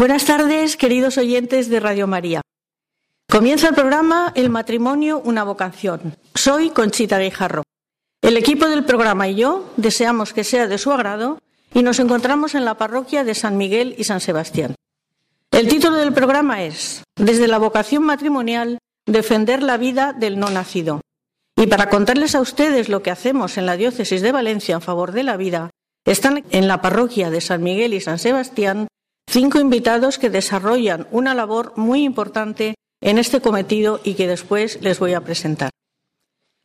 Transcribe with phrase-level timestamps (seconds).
[0.00, 2.40] Buenas tardes, queridos oyentes de Radio María.
[3.28, 6.16] Comienza el programa El matrimonio, una vocación.
[6.34, 7.64] Soy Conchita Guijarro.
[8.22, 11.38] El equipo del programa y yo deseamos que sea de su agrado
[11.74, 14.74] y nos encontramos en la parroquia de San Miguel y San Sebastián.
[15.50, 21.02] El título del programa es Desde la vocación matrimonial, defender la vida del no nacido.
[21.56, 25.12] Y para contarles a ustedes lo que hacemos en la diócesis de Valencia en favor
[25.12, 25.68] de la vida,
[26.06, 28.88] están en la parroquia de San Miguel y San Sebastián
[29.30, 34.98] Cinco invitados que desarrollan una labor muy importante en este cometido y que después les
[34.98, 35.70] voy a presentar.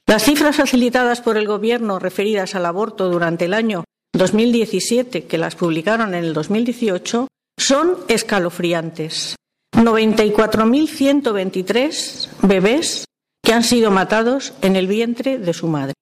[0.08, 5.56] Las cifras facilitadas por el Gobierno referidas al aborto durante el año 2017, que las
[5.56, 9.36] publicaron en el 2018, son escalofriantes.
[9.76, 13.06] 94.123 bebés
[13.44, 15.94] que han sido matados en el vientre de su madre.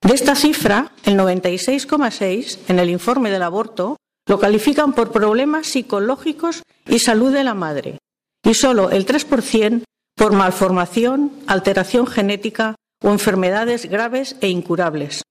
[0.00, 3.96] De esta cifra, el 96,6 en el informe del aborto
[4.28, 7.98] lo califican por problemas psicológicos y salud de la madre,
[8.44, 9.82] y solo el 3%
[10.14, 15.22] por malformación, alteración genética o enfermedades graves e incurables.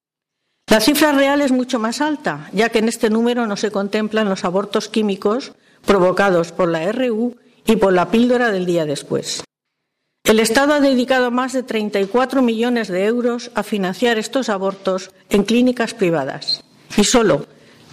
[0.70, 4.28] La cifra real es mucho más alta, ya que en este número no se contemplan
[4.28, 5.54] los abortos químicos
[5.86, 9.44] provocados por la RU y por la píldora del día después.
[10.24, 15.44] El Estado ha dedicado más de 34 millones de euros a financiar estos abortos en
[15.44, 16.66] clínicas privadas
[16.98, 17.46] y solo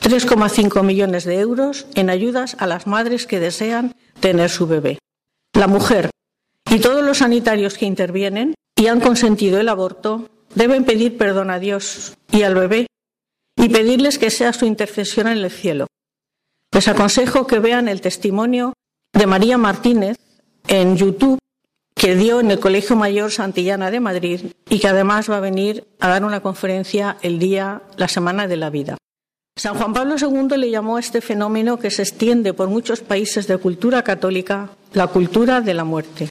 [0.04, 4.98] 3,5 millones de euros en ayudas a las madres que desean tener su bebé.
[5.54, 6.10] La mujer
[6.70, 11.58] y todos los sanitarios que intervienen y han consentido el aborto deben pedir perdón a
[11.58, 12.86] Dios y al bebé
[13.56, 15.86] y pedirles que sea su intercesión en el cielo.
[16.70, 18.74] Les aconsejo que vean el testimonio
[19.14, 20.18] de María Martínez
[20.68, 21.38] en YouTube
[21.94, 25.86] que dio en el Colegio Mayor Santillana de Madrid y que además va a venir
[25.98, 28.98] a dar una conferencia el día, la Semana de la Vida.
[29.56, 33.46] San Juan Pablo II le llamó a este fenómeno que se extiende por muchos países
[33.46, 36.28] de cultura católica la cultura de la muerte.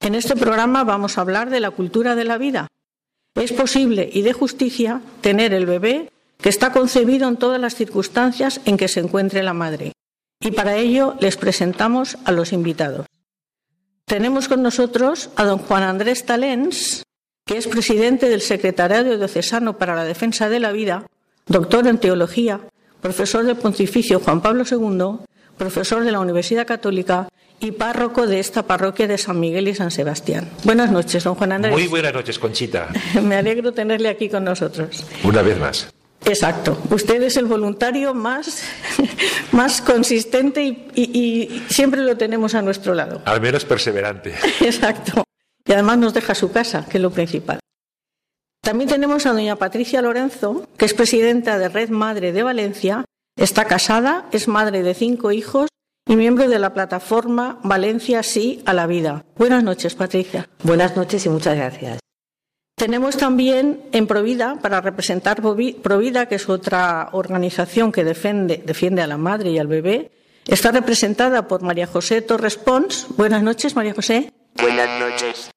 [0.00, 2.68] En este programa vamos a hablar de la cultura de la vida.
[3.34, 8.60] Es posible y de justicia tener el bebé que está concebido en todas las circunstancias
[8.64, 9.92] en que se encuentre la madre.
[10.40, 13.06] Y para ello les presentamos a los invitados.
[14.06, 17.02] Tenemos con nosotros a don Juan Andrés Talens,
[17.44, 21.06] que es presidente del Secretariado Diocesano para la Defensa de la Vida
[21.46, 22.60] doctor en teología,
[23.00, 25.26] profesor del Pontificio Juan Pablo II,
[25.56, 27.28] profesor de la Universidad Católica
[27.60, 30.50] y párroco de esta parroquia de San Miguel y San Sebastián.
[30.64, 31.72] Buenas noches, don Juan Andrés.
[31.72, 32.88] Muy buenas noches, Conchita.
[33.22, 35.04] Me alegro tenerle aquí con nosotros.
[35.24, 35.88] Una vez más.
[36.24, 36.76] Exacto.
[36.90, 38.64] Usted es el voluntario más,
[39.52, 43.22] más consistente y, y siempre lo tenemos a nuestro lado.
[43.24, 44.34] Al menos perseverante.
[44.60, 45.24] Exacto.
[45.64, 47.60] Y además nos deja su casa, que es lo principal.
[48.66, 53.04] También tenemos a doña Patricia Lorenzo, que es presidenta de Red Madre de Valencia,
[53.36, 55.68] está casada, es madre de cinco hijos
[56.04, 59.24] y miembro de la plataforma Valencia Sí a la Vida.
[59.36, 60.48] Buenas noches, Patricia.
[60.64, 62.00] Buenas noches y muchas gracias.
[62.76, 69.06] Tenemos también en Provida, para representar Provida, que es otra organización que defiende, defiende a
[69.06, 70.10] la madre y al bebé,
[70.44, 73.06] está representada por María José Torres Pons.
[73.16, 74.32] Buenas noches, María José.
[74.56, 75.50] Buenas noches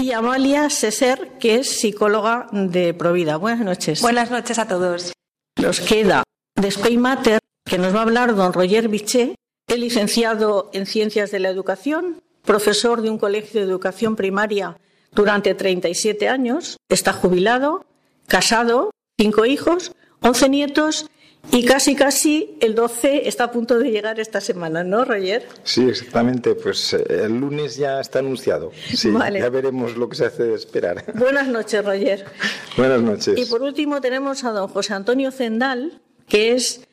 [0.00, 3.36] y Amalia Seser, que es psicóloga de Provida.
[3.36, 4.00] Buenas noches.
[4.00, 5.12] Buenas noches a todos.
[5.60, 6.22] Nos queda
[6.56, 9.34] de Mater, que nos va a hablar don Roger Biché,
[9.66, 14.78] es licenciado en Ciencias de la Educación, profesor de un colegio de educación primaria
[15.12, 17.84] durante 37 años, está jubilado,
[18.26, 19.92] casado, cinco hijos,
[20.22, 21.10] once nietos
[21.52, 25.48] Y casi, casi el 12 está a punto de llegar esta semana, ¿no, Roger?
[25.64, 26.54] Sí, exactamente.
[26.54, 28.70] Pues eh, el lunes ya está anunciado.
[28.94, 31.04] Sí, ya veremos lo que se hace esperar.
[31.14, 32.24] Buenas noches, Roger.
[32.76, 33.38] Buenas noches.
[33.38, 36.86] Y por último tenemos a don José Antonio Zendal, que es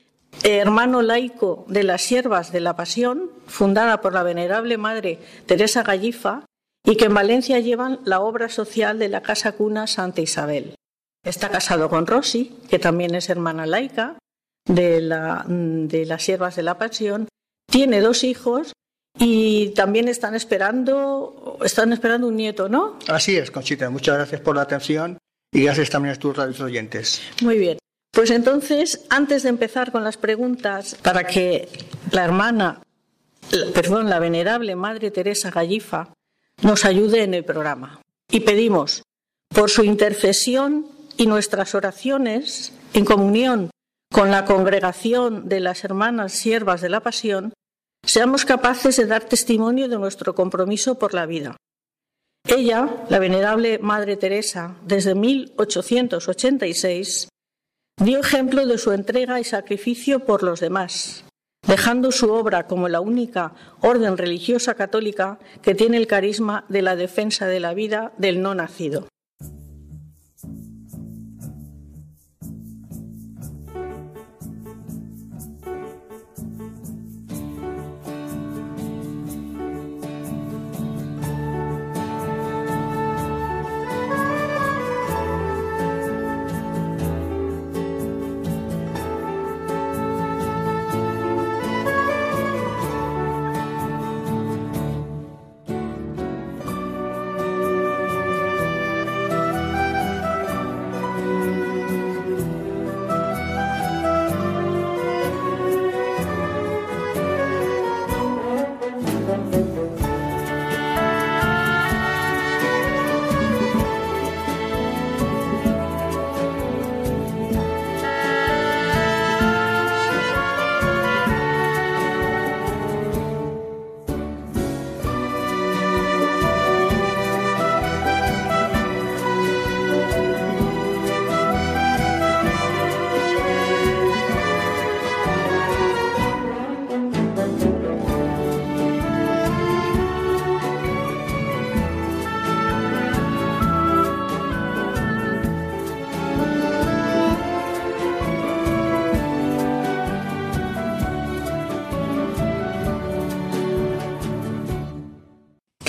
[0.44, 6.45] hermano laico de las Siervas de la Pasión, fundada por la venerable madre Teresa Gallifa,
[6.83, 10.75] y que en Valencia llevan la obra social de la Casa Cuna Santa Isabel.
[11.23, 14.17] Está casado con Rosy, que también es hermana laica
[14.68, 17.28] de, la, de las Siervas de la Pasión,
[17.69, 18.74] tiene dos hijos
[19.19, 23.00] y también están esperando, están esperando un nieto, ¿no?
[23.08, 23.90] Así es, Conchita.
[23.90, 25.18] Muchas gracias por la atención
[25.52, 27.22] y gracias también a tus radios oyentes.
[27.42, 27.78] Muy bien.
[28.12, 31.69] Pues entonces, antes de empezar con las preguntas, para que
[32.12, 32.81] la hermana,
[33.74, 36.14] perdón, la venerable Madre Teresa Gallifa
[36.64, 38.02] nos ayude en el programa.
[38.30, 39.04] Y pedimos,
[39.50, 43.69] por su intercesión y nuestras oraciones, en comunión
[44.12, 47.54] con la congregación de las hermanas siervas de la Pasión,
[48.04, 51.57] seamos capaces de dar testimonio de nuestro compromiso por la vida.
[52.48, 57.27] Ella, la venerable Madre Teresa, desde 1886,
[58.00, 61.25] Dio ejemplo de su entrega y sacrificio por los demás,
[61.68, 66.95] dejando su obra como la única orden religiosa católica que tiene el carisma de la
[66.95, 69.07] defensa de la vida del no nacido.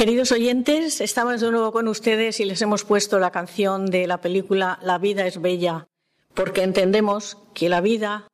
[0.09, 4.23] Queridos oyentes, estamos de nuevo con ustedes y les hemos puesto la canción de la
[4.23, 5.87] película La vida es bella,
[6.33, 8.27] porque entendemos que la vida,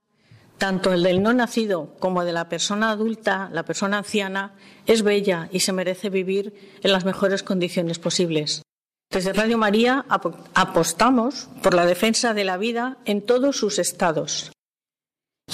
[0.57, 4.55] tanto el del no nacido como de la persona adulta, la persona anciana,
[4.87, 8.63] es bella y se merece vivir en las mejores condiciones posibles.
[9.11, 10.07] Desde Radio María
[10.55, 14.53] apostamos por la defensa de la vida en todos sus estados.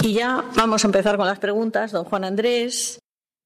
[0.02, 1.92] Y ya vamos a empezar con las preguntas.
[1.92, 3.00] Don Juan Andrés,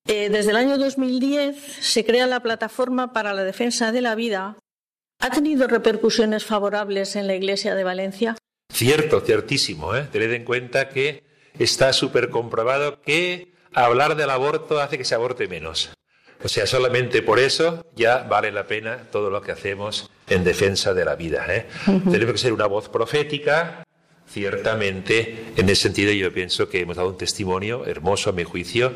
[0.06, 4.58] eh, desde el año 2010 se crea la Plataforma para la Defensa de la Vida.
[5.18, 8.36] ¿Ha tenido repercusiones favorables en la Iglesia de Valencia?
[8.72, 9.94] Cierto, ciertísimo.
[9.94, 10.06] ¿eh?
[10.10, 11.22] Tened en cuenta que
[11.58, 15.90] está súper comprobado que hablar del aborto hace que se aborte menos.
[16.42, 20.92] O sea, solamente por eso ya vale la pena todo lo que hacemos en defensa
[20.92, 21.46] de la vida.
[21.48, 21.66] ¿eh?
[21.86, 23.84] Tenemos que ser una voz profética,
[24.28, 25.52] ciertamente.
[25.56, 28.94] En ese sentido, yo pienso que hemos dado un testimonio hermoso, a mi juicio,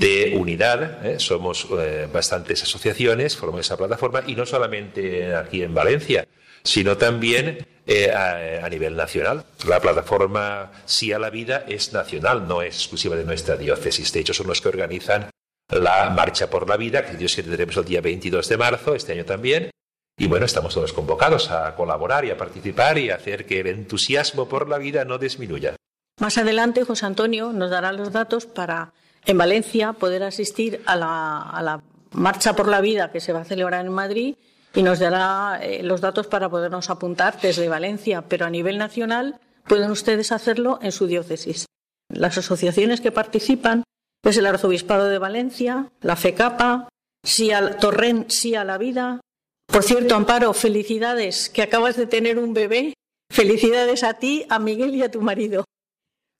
[0.00, 1.04] de unidad.
[1.06, 1.20] ¿eh?
[1.20, 6.26] Somos eh, bastantes asociaciones, formamos esa plataforma y no solamente aquí en Valencia,
[6.62, 9.44] sino también eh, a, nivel nacional.
[9.68, 14.12] La plataforma Sí a la Vida es nacional, no es exclusiva de nuestra diócesis.
[14.12, 15.28] De hecho, son los que organizan
[15.68, 19.12] la Marcha por la Vida, que Dios que tendremos el día 22 de marzo, este
[19.12, 19.70] año también.
[20.18, 23.68] Y bueno, estamos todos convocados a colaborar y a participar y a hacer que el
[23.68, 25.76] entusiasmo por la vida no disminuya.
[26.20, 28.92] Más adelante, José Antonio nos dará los datos para
[29.26, 33.86] en Valencia poder asistir a la, Marcha por la Vida que se va a celebrar
[33.86, 34.34] en Madrid
[34.74, 39.38] y nos dará eh, los datos para podernos apuntar desde Valencia, pero a nivel nacional
[39.64, 41.66] pueden ustedes hacerlo en su diócesis.
[42.08, 43.84] Las asociaciones que participan
[44.24, 46.88] es el Arzobispado de Valencia, la FECAPA,
[47.22, 49.20] sí al Torrent, sí a la vida.
[49.66, 52.94] Por cierto, Amparo, felicidades, que acabas de tener un bebé.
[53.32, 55.64] Felicidades a ti, a Miguel y a tu marido,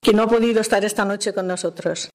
[0.03, 2.11] que no ha podido estar esta noche con nosotros.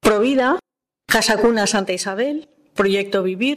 [0.00, 0.58] Provida,
[1.06, 3.56] Casa Cuna Santa Isabel, Proyecto Vivir,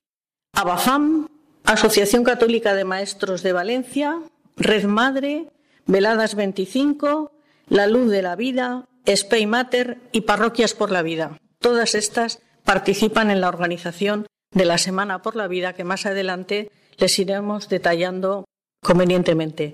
[0.54, 1.28] Abafam,
[1.64, 4.22] Asociación Católica de Maestros de Valencia,
[4.58, 5.48] Red Madre,
[5.86, 7.32] Veladas 25,
[7.70, 11.38] La Luz de la Vida, Spay Mater y Parroquias por la Vida.
[11.60, 16.72] Todas estas participan en la organización de la Semana por la Vida que más adelante
[16.98, 18.46] les iremos detallando
[18.82, 19.74] convenientemente.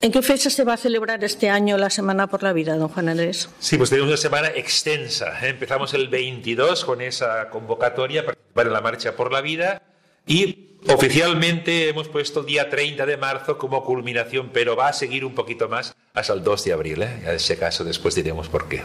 [0.00, 2.88] ¿En qué fecha se va a celebrar este año la Semana por la Vida, don
[2.88, 3.48] Juan Andrés?
[3.58, 5.44] Sí, pues tenemos una semana extensa.
[5.44, 5.48] ¿eh?
[5.48, 9.82] Empezamos el 22 con esa convocatoria para participar en la Marcha por la Vida
[10.24, 15.24] y oficialmente hemos puesto el día 30 de marzo como culminación, pero va a seguir
[15.24, 17.02] un poquito más hasta el 2 de abril.
[17.02, 17.18] ¿eh?
[17.24, 18.84] En ese caso después diremos por qué.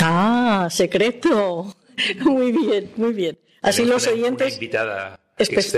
[0.00, 1.76] Ah, secreto.
[2.22, 3.38] Muy bien, muy bien.
[3.62, 4.54] Así los oyentes...
[4.54, 5.20] invitada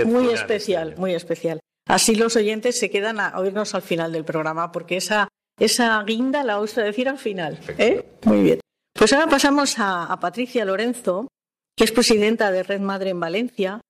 [0.05, 1.59] muy especial, muy especial.
[1.87, 5.27] Así los oyentes se quedan a oírnos al final del programa, porque esa,
[5.59, 7.59] esa guinda la vamos a decir al final.
[7.77, 8.05] ¿eh?
[8.23, 8.59] Muy bien.
[8.93, 11.27] Pues ahora pasamos a, Patricia Lorenzo,
[11.75, 13.81] que es presidenta de Red Madre en Valencia.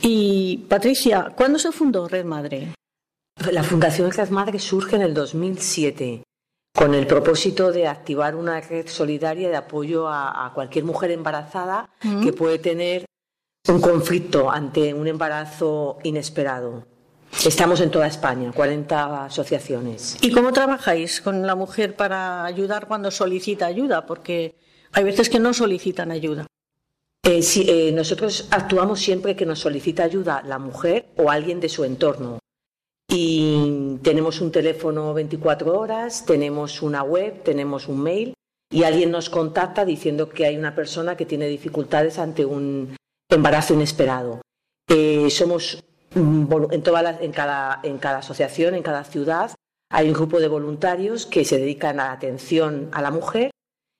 [0.00, 2.74] Y Patricia, ¿cuándo se fundó Red Madre?
[3.50, 6.22] La Fundación Red Madre surge en el 2007
[6.74, 11.90] con el propósito de activar una red solidaria de apoyo a, cualquier mujer embarazada
[12.22, 13.04] que puede tener
[13.68, 16.86] un conflicto ante un embarazo inesperado.
[17.44, 20.16] Estamos en toda España, 40 asociaciones.
[20.20, 24.06] ¿Y cómo trabajáis con la mujer para ayudar cuando solicita ayuda?
[24.06, 24.54] Porque
[24.92, 26.46] hay veces que no solicitan ayuda.
[27.24, 31.84] Eh, eh, nosotros actuamos siempre que nos solicita ayuda la mujer o alguien de su
[31.84, 32.38] entorno.
[33.08, 38.34] Y tenemos un teléfono 24 horas, tenemos una web, tenemos un mail
[38.70, 42.96] y alguien nos contacta diciendo que hay una persona que tiene dificultades ante un
[43.28, 44.40] embarazo inesperado.
[44.88, 45.82] Eh, somos
[46.14, 49.50] en, todas en, cada, en cada asociación, en cada ciudad,
[49.90, 53.50] hay un grupo de voluntarios que se dedican a la atención a la mujer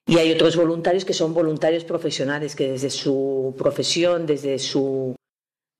[0.06, 5.14] y hay otros voluntarios que son voluntarios profesionales que desde su profesión, desde su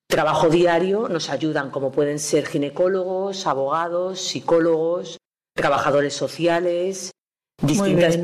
[0.09, 5.19] trabajo diario nos ayudan, como pueden ser ginecólogos, abogados, psicólogos,
[5.55, 7.11] trabajadores sociales,
[7.61, 8.19] distintas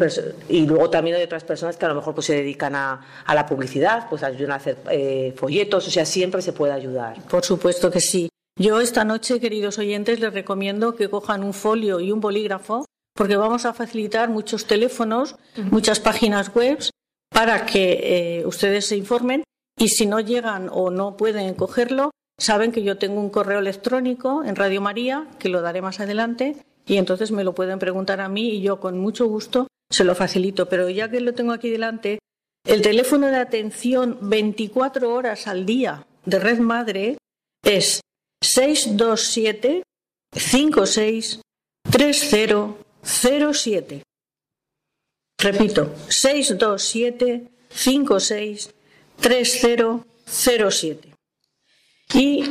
[0.48, 3.46] y luego también hay otras personas que a lo mejor pues se dedican a, la
[3.46, 7.22] publicidad, pues ayudan a hacer eh, folletos, o sea, siempre se puede ayudar.
[7.24, 8.28] Por supuesto que sí.
[8.58, 13.36] Yo esta noche, queridos oyentes, les recomiendo que cojan un folio y un bolígrafo porque
[13.36, 15.36] vamos a facilitar muchos teléfonos,
[15.70, 16.78] muchas páginas web
[17.30, 19.42] para que eh, ustedes se informen
[19.76, 24.44] y si no llegan o no pueden cogerlo, saben que yo tengo un correo electrónico
[24.44, 26.56] en Radio María, que lo daré más adelante,
[26.88, 30.14] y entonces me lo pueden preguntar a mí y yo con mucho gusto se lo
[30.14, 30.68] facilito.
[30.68, 32.18] Pero ya que lo tengo aquí delante,
[32.66, 37.18] el teléfono de atención 24 horas al día de Red Madre
[37.62, 38.00] es
[38.42, 39.82] 627
[40.32, 41.42] 56
[41.90, 44.02] 3007.
[45.40, 48.74] Repito, 627 56
[49.20, 51.14] 3007.
[52.14, 52.44] Y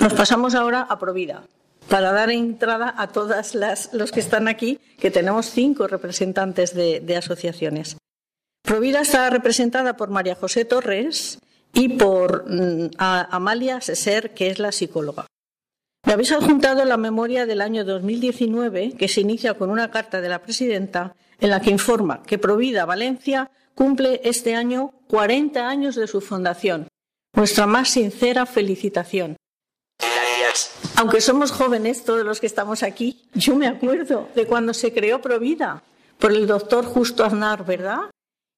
[0.00, 1.46] nos pasamos ahora a Provida,
[1.88, 7.16] para dar entrada a todas las los que están aquí, que tenemos cinco representantes de,
[7.16, 7.96] asociaciones.
[8.62, 11.38] Provida está representada por María José Torres
[11.72, 15.26] y por mm, Amalia Seser, que es la psicóloga.
[16.06, 20.28] Me habéis adjuntado la memoria del año 2019, que se inicia con una carta de
[20.28, 26.06] la presidenta en la que informa que Provida Valencia cumple este año 40 años de
[26.06, 26.88] su fundación.
[27.34, 29.36] Nuestra más sincera felicitación.
[30.96, 35.20] Aunque somos jóvenes, todos los que estamos aquí, yo me acuerdo de cuando se creó
[35.20, 35.82] Provida
[36.18, 38.10] por el doctor Justo Aznar, ¿verdad?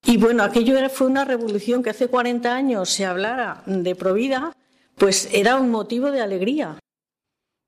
[0.05, 4.53] Y bueno, aquello fue una revolución que hace 40 años se hablara de Provida,
[4.97, 6.79] pues era un motivo de alegría.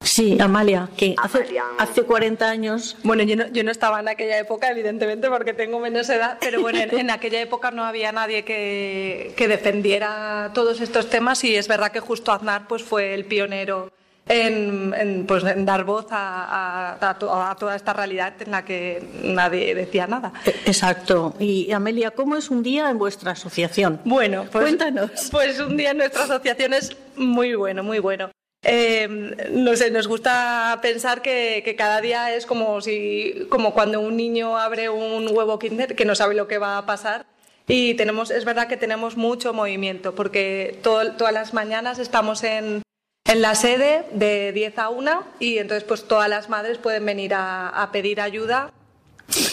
[0.01, 1.47] Sí, Amalia, que hace,
[1.79, 2.97] hace 40 años.
[3.03, 6.61] Bueno, yo no, yo no, estaba en aquella época, evidentemente, porque tengo menos edad, pero
[6.61, 11.67] bueno, en, aquella época no había nadie que, que, defendiera todos estos temas y es
[11.67, 13.93] verdad que justo Aznar pues, fue el pionero
[14.29, 20.07] en, pues, en dar voz a, a, toda esta realidad en la que nadie decía
[20.07, 20.33] nada.
[20.67, 21.35] Exacto.
[21.39, 24.01] Y Amelia, ¿cómo es un día en vuestra asociación?
[24.05, 25.11] Bueno, pues, cuéntanos.
[25.31, 28.31] Pues un día en nuestra asociación es muy bueno, muy bueno.
[28.63, 29.07] Eh,
[29.53, 34.59] no sé, nos gusta pensar que, cada día es como, si, como cuando un niño
[34.59, 37.27] abre un huevo Kinder que no sabe lo que va a pasar.
[37.69, 42.83] Y tenemos, es verdad que tenemos mucho movimiento porque todas las mañanas estamos en,
[43.29, 47.33] en, la sede de 10 a 1 y entonces pues todas las madres pueden venir
[47.35, 48.73] a, pedir ayuda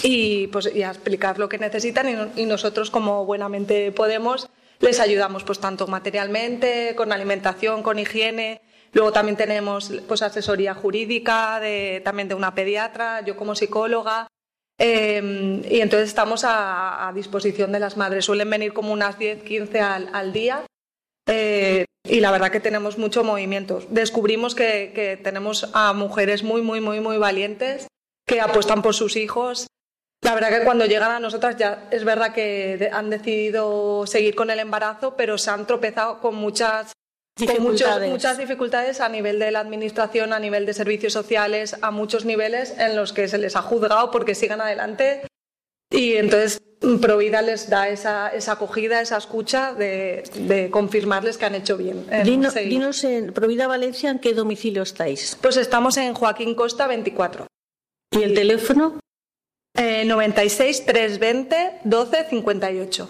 [0.03, 4.99] y, pues, y a explicar lo que necesitan y, y nosotros como buenamente podemos les
[4.99, 8.61] ayudamos pues tanto materialmente, con alimentación, con higiene,
[8.95, 14.27] Luego también tenemos pues, asesoría jurídica de, también de una pediatra, yo como psicóloga.
[14.77, 18.23] Em, y entonces estamos a, disposición de las madres.
[18.23, 20.65] Suelen venir como unas 10, 15 al, día.
[21.27, 23.81] Eh, y la verdad que tenemos mucho movimiento.
[23.89, 27.87] Descubrimos que, que, tenemos a mujeres muy, muy, muy, muy valientes
[28.25, 29.67] que apuestan por sus hijos.
[30.21, 34.49] La verdad que cuando llegan a nosotras ya es verdad que han decidido seguir con
[34.49, 36.93] el embarazo, pero se han tropezado con muchas
[37.37, 38.09] dificultades.
[38.09, 42.75] muchas dificultades a nivel de la administración, a nivel de servicios sociales, a muchos niveles
[42.79, 45.27] en los que se les ha juzgado porque sigan adelante.
[45.91, 46.61] Y entonces
[47.01, 52.05] Provida les da esa, esa acogida, esa escucha de, confirmarles que han hecho bien.
[52.23, 55.37] dinos en Provida Valencia en qué domicilio estáis.
[55.41, 57.47] Pues estamos en Joaquín Costa 24.
[58.11, 58.99] ¿Y el teléfono?
[59.75, 63.09] 96 320 12 58.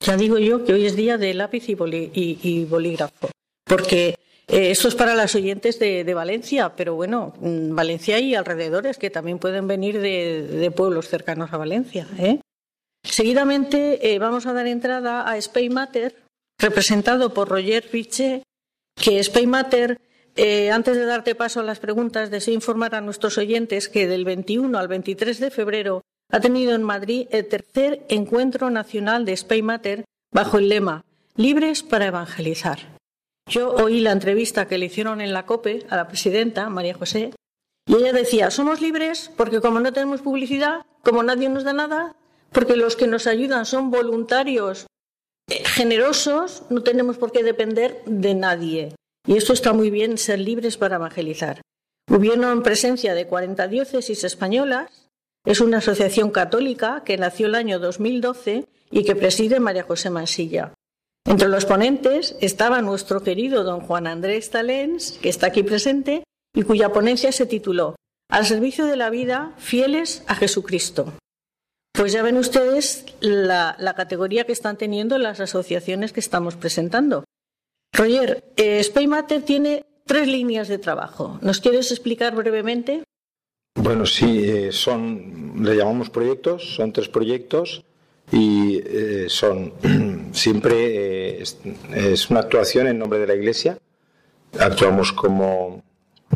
[0.00, 3.30] Ya digo yo que hoy es día de lápiz y, bolígrafo,
[3.64, 4.14] porque
[4.46, 9.10] eh, esto es para las oyentes de, Valencia, pero bueno, mm, Valencia y alrededores que
[9.10, 12.06] también pueden venir de, pueblos cercanos a Valencia.
[12.18, 12.40] ¿eh?
[13.02, 16.24] Seguidamente eh, vamos a dar entrada a Spaymatter,
[16.58, 18.42] representado por Roger Piche,
[18.94, 19.98] que Spaymatter
[20.40, 24.24] eh, antes de darte paso a las preguntas, deseo informar a nuestros oyentes que del
[24.24, 30.04] 21 al 23 de febrero ha tenido en Madrid el tercer encuentro nacional de Spaymatter
[30.32, 32.78] bajo el lema Libres para evangelizar.
[33.48, 37.32] Yo oí la entrevista que le hicieron en la COPE a la presidenta, María José,
[37.86, 42.14] y ella decía, somos libres porque como no tenemos publicidad, como nadie nos da nada,
[42.52, 44.86] porque los que nos ayudan son voluntarios
[45.48, 48.94] eh, generosos, no tenemos por qué depender de nadie.
[49.26, 51.60] Y esto está muy bien, ser libres para evangelizar.
[52.08, 55.08] Gobierno en presencia de 40 diócesis españolas.
[55.44, 60.72] Es una asociación católica que nació el año 2012 y que preside María José Mansilla.
[61.26, 66.24] Entre los ponentes estaba nuestro querido don Juan Andrés Talens, que está aquí presente,
[66.54, 67.96] y cuya ponencia se tituló
[68.30, 71.12] Al servicio de la vida, fieles a Jesucristo.
[71.98, 77.24] Pues ya ven ustedes la, categoría que están teniendo las asociaciones que estamos presentando.
[77.92, 78.88] Roger, eh,
[79.44, 81.40] tiene tres líneas de trabajo.
[81.42, 83.02] ¿Nos quieres explicar brevemente?
[83.74, 87.82] Bueno, sí, eh, son, le llamamos proyectos, son tres proyectos
[88.30, 89.72] y eh, son
[90.32, 93.76] siempre es, una actuación en nombre de la Iglesia.
[94.60, 95.82] Actuamos como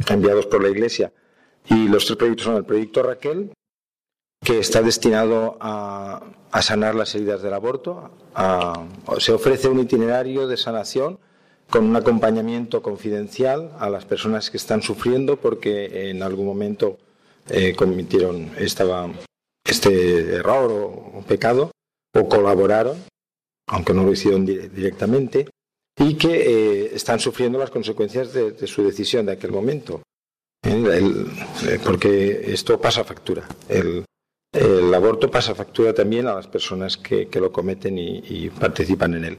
[0.08, 1.12] enviados por la Iglesia
[1.70, 3.52] y los tres proyectos son el proyecto Raquel,
[4.42, 6.22] que está destinado a,
[6.60, 8.10] sanar las heridas del aborto.
[9.18, 11.18] se ofrece un itinerario de sanación
[11.70, 16.98] con un acompañamiento confidencial a las personas que están sufriendo porque en algún momento
[17.48, 21.70] eh, cometieron este error o, pecado
[22.14, 23.02] o colaboraron,
[23.68, 25.48] aunque no lo hicieron directamente,
[25.98, 30.02] y que eh, están sufriendo las consecuencias de, su decisión de aquel momento.
[30.64, 33.48] Eh, porque esto pasa factura.
[33.68, 34.04] El,
[34.94, 39.38] aborto pasa factura también a las personas que, lo cometen y participan en él.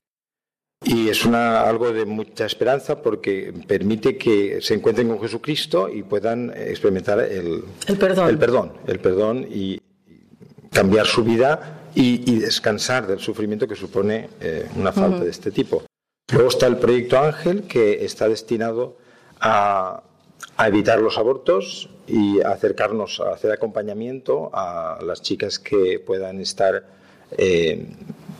[0.86, 6.04] Y es una, algo de mucha esperanza porque permite que se encuentren con Jesucristo y
[6.04, 7.64] puedan experimentar el,
[7.98, 8.30] perdón.
[8.30, 9.80] el perdón, el perdón y
[10.72, 15.84] cambiar su vida y, descansar del sufrimiento que supone eh, una falta de este tipo.
[16.34, 18.98] Luego está el proyecto Ángel, que está destinado
[19.40, 20.04] a,
[20.66, 26.84] evitar los abortos y acercarnos a hacer acompañamiento a las chicas que puedan estar
[27.38, 27.86] eh,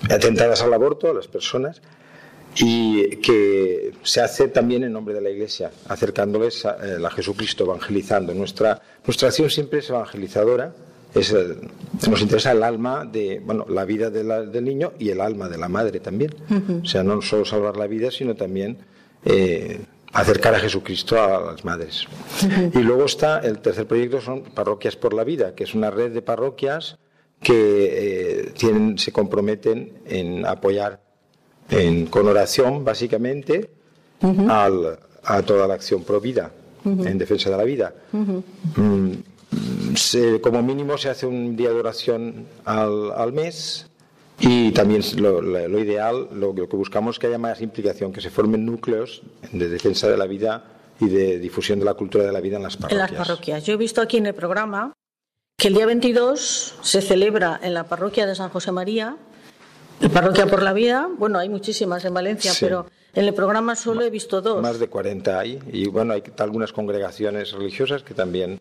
[0.10, 1.82] atentadas al aborto, a las personas
[2.56, 8.34] y que se hace también en nombre de la Iglesia, acercándoles a, eh, Jesucristo, evangelizando.
[8.34, 10.74] Nuestra, nuestra acción siempre es evangelizadora,
[11.16, 11.34] es
[12.10, 15.70] nos interesa el alma de, bueno, la vida del niño y el alma de la
[15.70, 16.34] madre también.
[16.82, 18.78] O sea, no solo salvar la vida, sino también
[19.26, 19.80] eh,
[20.14, 22.08] acercar a Jesucristo a las madres.
[22.74, 26.12] Y luego está el tercer proyecto, son Parroquias por la Vida, que es una red
[26.12, 26.98] de parroquias
[27.42, 27.56] que
[28.46, 31.02] eh, tienen, se comprometen en apoyar
[32.10, 33.70] con oración, básicamente,
[34.22, 36.52] a toda la acción pro vida,
[36.86, 37.94] en defensa de la vida.
[38.12, 39.12] Mm,
[40.42, 43.88] como mínimo se hace un día de oración al, mes
[44.40, 48.66] y también lo, ideal, lo, que buscamos es que haya más implicación, que se formen
[48.66, 50.66] núcleos de defensa de la vida
[51.00, 53.12] y de difusión de la cultura de la vida en las parroquias.
[53.12, 53.64] En las parroquias.
[53.66, 54.94] Yo he visto aquí en el programa
[55.58, 59.18] que el día 22 se celebra en la parroquia de San José María
[60.04, 64.02] el Parroquia por la Vida, bueno, hay muchísimas en Valencia, pero en el programa solo
[64.02, 64.62] he visto dos.
[64.62, 68.60] Más de 40 hay, y bueno, hay algunas congregaciones religiosas que también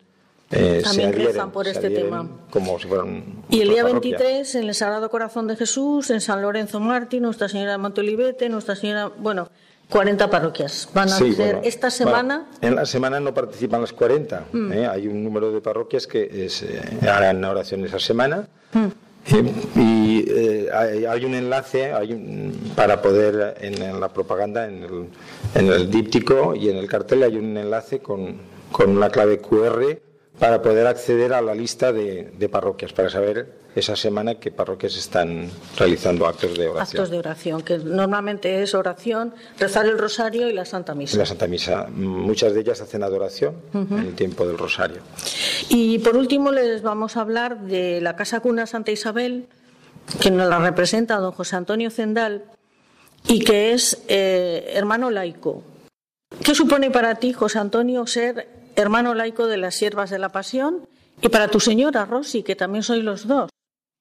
[0.53, 2.27] eh, también se por este tema.
[2.49, 6.41] Como si fueran y el día 23, en el Sagrado Corazón de Jesús, en San
[6.41, 9.11] Lorenzo Martín, Nuestra Señora de Montolivete, Nuestra Señora.
[9.17, 9.49] Bueno,
[9.89, 12.47] 40 parroquias van a hacer esta semana.
[12.61, 14.45] en la semana no participan las 40.
[14.51, 14.73] Mm.
[14.73, 14.87] ¿eh?
[14.87, 18.47] Hay un número de parroquias que eh, harán oración esa semana.
[18.73, 18.87] Mm.
[19.79, 21.93] Y eh, hay, un enlace
[22.75, 25.05] para poder, en, la propaganda, en el,
[25.55, 28.35] en el, díptico y en el cartel hay un enlace con,
[28.71, 29.97] con una clave QR
[30.43, 34.97] para poder acceder a la lista de, de parroquias, para saber esa semana qué parroquias
[34.97, 37.01] están realizando actos de oración.
[37.01, 41.17] Actos de oración, que normalmente es oración, rezar el rosario y la Santa Misa.
[41.17, 41.87] La Santa Misa.
[41.89, 44.97] Muchas de ellas hacen adoración en el tiempo del rosario.
[45.69, 49.47] Y por último les vamos a hablar de la Casa Cuna Santa Isabel,
[50.19, 52.43] que nos la representa don José Antonio Zendal
[53.29, 55.63] y que es eh, hermano laico.
[56.43, 60.87] ¿Qué supone para ti, José Antonio, ser hermano laico de las Siervas de la Pasión
[61.21, 63.49] y para tu señora Rosy, que también sois los dos?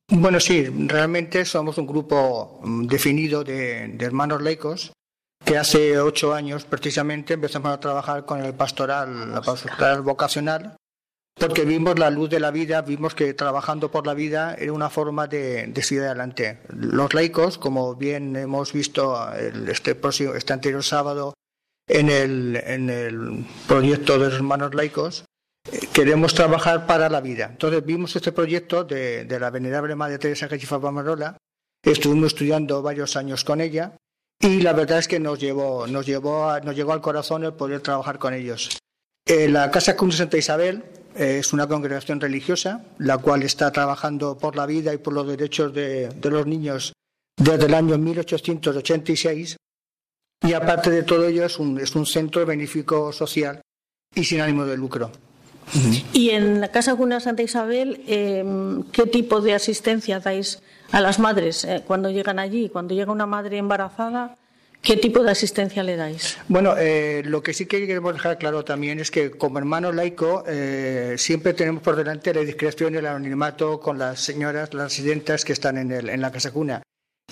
[0.08, 4.92] Bueno, sí, realmente somos un grupo mm, definido de, hermanos laicos
[5.44, 10.76] que hace ocho años precisamente empezamos a trabajar con el pastoral, la pastoral vocacional,
[11.34, 14.90] porque vimos la luz de la vida, vimos que trabajando por la vida era una
[14.90, 16.60] forma de, de seguir adelante.
[16.68, 21.34] Los laicos, como bien hemos visto este, próximo, este anterior sábado
[21.88, 25.24] en el, proyecto de los hermanos laicos,
[25.92, 27.48] queremos trabajar para la vida.
[27.50, 31.36] Entonces vimos este proyecto de, la venerable Madre Teresa Cachifa Pamarola,
[31.82, 33.96] estuvimos estudiando varios años con ella
[34.40, 37.80] y la verdad es que nos llevó, nos llevó, nos llegó al corazón el poder
[37.80, 38.78] trabajar con ellos.
[39.24, 40.82] Eh, la Casa Cruz de Santa Isabel
[41.14, 45.26] eh, es una congregación religiosa, la cual está trabajando por la vida y por los
[45.26, 46.92] derechos de, los niños
[47.36, 49.56] desde el año 1886
[50.42, 53.60] y aparte de todo ello es un, es un centro benéfico social
[54.14, 55.10] y sin ánimo de lucro.
[56.12, 61.18] Y en la Casa Cuna Santa Isabel, em, ¿qué tipo de asistencia dais a las
[61.18, 62.68] madres eh, cuando llegan allí?
[62.68, 64.36] Cuando llega una madre embarazada,
[64.82, 66.36] ¿qué tipo de asistencia le dais?
[66.48, 70.44] Bueno, eh, lo que sí que queremos dejar claro también es que como hermano laico
[70.46, 75.44] eh, siempre tenemos por delante la discreción y el anonimato con las señoras, las residentas
[75.44, 76.82] que están en, el, en la Casa Cuna.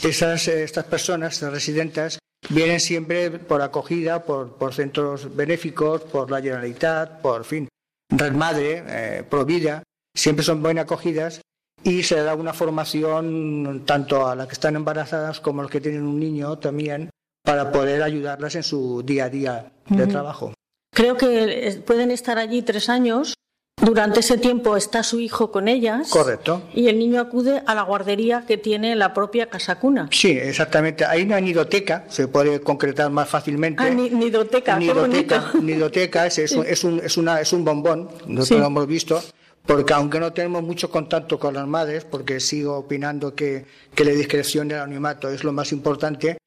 [0.02, 2.18] Esas, estas personas, estas residentas,
[2.50, 7.68] vienen siempre por acogida, por, por centros benéficos, por la Generalitat, por fin,
[8.10, 9.82] Red Madre, eh, Provida,
[10.14, 11.40] siempre son bien acogidas
[11.82, 15.80] y se da una formación tanto a las que están embarazadas como a los que
[15.80, 17.10] tienen un niño también
[17.42, 20.52] para poder ayudarlas en su día a día de trabajo.
[20.92, 23.34] Creo que pueden estar allí tres años.
[23.82, 26.10] Durante ese tiempo está su hijo con ellas.
[26.10, 26.62] Correcto.
[26.74, 30.08] Y el niño acude a la guardería que tiene la propia casa cuna.
[30.12, 31.04] Sí, exactamente.
[31.04, 33.82] Hay una nidoteca, se puede concretar más fácilmente.
[33.82, 38.86] Ah, nidoteca, nidoteca, nidoteca es, es, un, es, una, es un bombón, nosotros lo hemos
[38.86, 39.22] visto
[39.66, 44.12] porque aunque no tenemos mucho contacto con las madres, porque sigo opinando que, que la
[44.12, 46.38] discreción y el anonimato es lo más importante,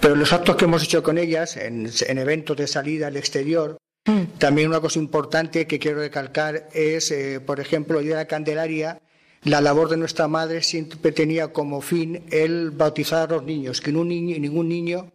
[0.00, 3.78] pero los actos que hemos hecho con ellas, en, en eventos de salida al exterior,
[4.08, 4.38] Mm.
[4.38, 8.26] También una cosa importante que quiero recalcar es, eh, por ejemplo, el día de la
[8.26, 9.00] Candelaria,
[9.44, 13.92] la labor de nuestra madre siempre tenía como fin el bautizar a los niños, que
[13.92, 15.12] ningún niño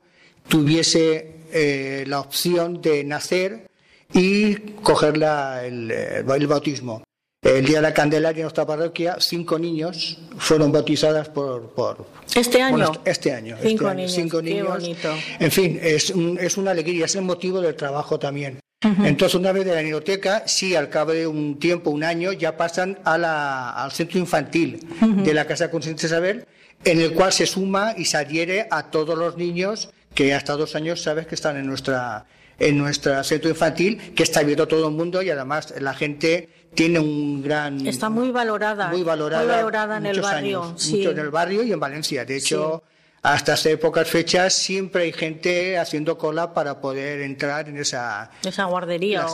[0.48, 3.68] tuviese eh, la opción de nacer
[4.14, 7.04] y coger el, el, bautismo.
[7.42, 11.72] El día de la Candelaria en nuestra parroquia, cinco niños fueron bautizadas por...
[11.72, 12.92] por ¿Este año?
[13.04, 13.58] este año.
[13.62, 14.14] Cinco este niños.
[14.14, 14.68] cinco niños.
[14.68, 15.14] bonito.
[15.40, 18.60] En fin, es, es una alegría, es el motivo del trabajo también.
[19.04, 22.58] Entonces, una vez de la biblioteca, sí, al cabo de un tiempo, un año, ya
[22.58, 26.46] pasan al centro infantil de la Casa Consciente Isabel,
[26.84, 30.76] en el cual se suma y se adhiere a todos los niños que hasta dos
[30.76, 32.26] años sabes que están en nuestra
[32.60, 36.50] en nuestro centro infantil, que está abierto a todo el mundo y además la gente
[36.74, 37.86] tiene un gran...
[37.86, 38.90] Está muy valorada.
[38.90, 39.44] Muy valorada.
[39.44, 40.74] Muy valorada en el barrio.
[40.78, 40.98] sí.
[40.98, 42.26] Mucho en el barrio y en Valencia.
[42.26, 42.84] De hecho,
[43.24, 48.66] hasta hace pocas fechas siempre hay gente haciendo cola para poder entrar en esa, esa
[48.66, 49.26] guardería.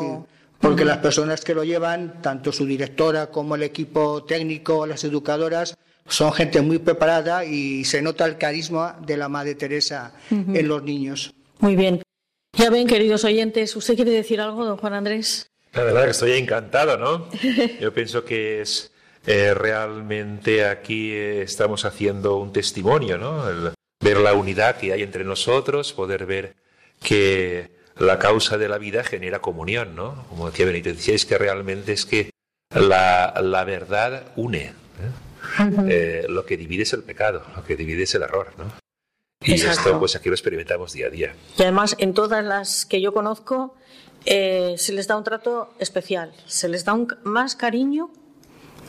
[0.59, 5.75] Porque las personas que lo llevan, tanto su directora como el equipo técnico, las educadoras,
[6.07, 10.83] son gente muy preparada y se nota el carisma de la Madre Teresa en los
[10.83, 11.33] niños.
[11.59, 12.01] Muy bien.
[12.53, 15.49] Ya ven, queridos oyentes, ¿usted quiere decir algo, don Juan Andrés?
[15.73, 17.29] La verdad que estoy encantado, ¿no?
[17.79, 18.91] Yo pienso que es
[19.25, 23.73] eh, realmente aquí eh, estamos haciendo un testimonio, ¿no?
[24.09, 26.55] Ver la unidad que hay entre nosotros, poder ver
[27.01, 30.25] que la causa de la vida genera comunión, ¿no?
[30.29, 32.31] Como decía Benito es que realmente es que
[32.73, 34.65] la, la verdad une.
[34.65, 34.73] ¿eh?
[35.89, 38.65] Eh, lo que divide es el pecado, lo que divide es el error, ¿no?
[39.41, 41.33] Y esto, pues aquí lo experimentamos día a día.
[41.57, 43.73] Y además, en todas las que yo conozco,
[44.25, 48.11] eh, se les da un trato especial, se les da un, más cariño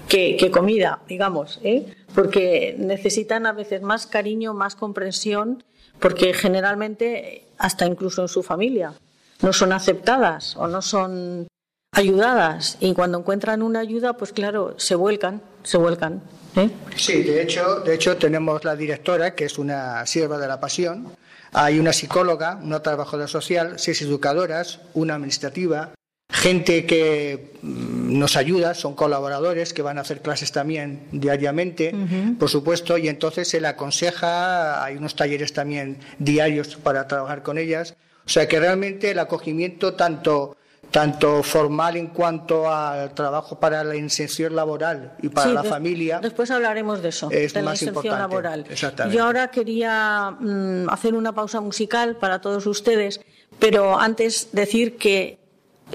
[0.08, 1.94] que, comida, digamos, ¿eh?
[2.14, 5.62] porque necesitan a veces más cariño, más comprensión,
[5.98, 8.94] porque generalmente, hasta incluso en su familia,
[9.42, 11.46] no son aceptadas o no son
[11.92, 16.22] ayudadas y cuando encuentran una ayuda, pues claro, se vuelcan, se vuelcan.
[16.56, 16.70] ¿eh?
[16.96, 21.08] Sí, de hecho, de hecho tenemos la directora, que es una sierva de la pasión,
[21.52, 25.92] hay una psicóloga, una trabajadora social, seis educadoras, una administrativa,
[26.30, 31.94] gente que mm, nos ayuda, son colaboradores que van a hacer clases también diariamente,
[32.38, 37.58] por supuesto, y entonces se le aconseja, hay unos talleres también diarios para trabajar con
[37.58, 37.96] ellas.
[38.26, 40.56] O sea que realmente el acogimiento tanto
[40.90, 46.18] tanto formal en cuanto al trabajo para la inserción laboral y para la familia.
[46.20, 48.64] Después hablaremos de eso, de la inserción laboral.
[49.10, 53.20] Yo ahora quería mm, hacer una pausa musical para todos ustedes,
[53.58, 55.39] pero antes decir que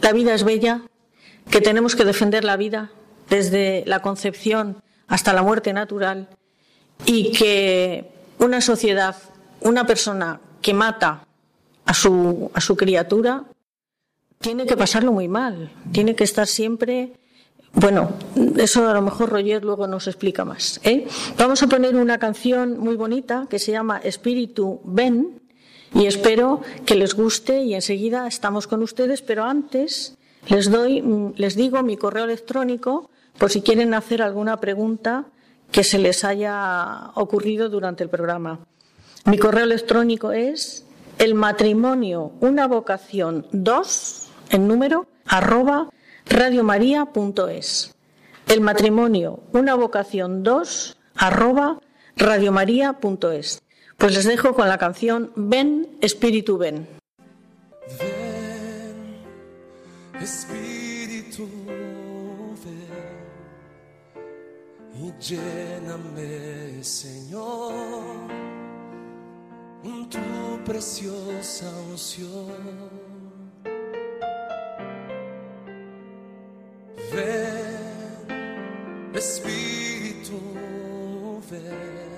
[0.01, 0.81] la vida es bella,
[1.49, 2.91] que tenemos que defender la vida
[3.29, 6.29] desde la concepción hasta la muerte natural
[7.05, 9.15] y que una sociedad,
[9.61, 11.25] una persona que mata
[11.85, 13.45] a su, a su criatura,
[14.39, 17.13] tiene que pasarlo muy mal, tiene que estar siempre.
[17.73, 18.13] Bueno,
[18.57, 20.79] eso a lo mejor Roger luego nos explica más.
[20.83, 21.07] ¿eh?
[21.37, 25.41] Vamos a poner una canción muy bonita que se llama Espíritu Ven
[25.93, 30.17] y espero que les guste y enseguida estamos con ustedes, pero antes
[30.47, 31.03] les doy,
[31.35, 35.25] les digo mi correo electrónico por si quieren hacer alguna pregunta
[35.71, 38.59] que se les haya ocurrido durante el programa.
[39.25, 40.85] Mi correo electrónico es
[41.17, 45.89] el matrimonio, una vocación 2 en número, arroba
[46.27, 47.95] radiomaria.es.
[48.47, 51.79] El matrimonio, una vocación 2, arroba
[52.15, 53.61] radiomaria.es.
[53.97, 56.87] Pues les dejo con la canción Ven, Espíritu, ven.
[57.99, 59.15] Ven,
[60.21, 61.47] Espíritu,
[62.63, 63.15] ven
[64.97, 67.73] y lléname, Señor,
[70.09, 72.47] tu preciosa unción
[77.13, 80.39] Ven, Espíritu,
[81.51, 82.14] ven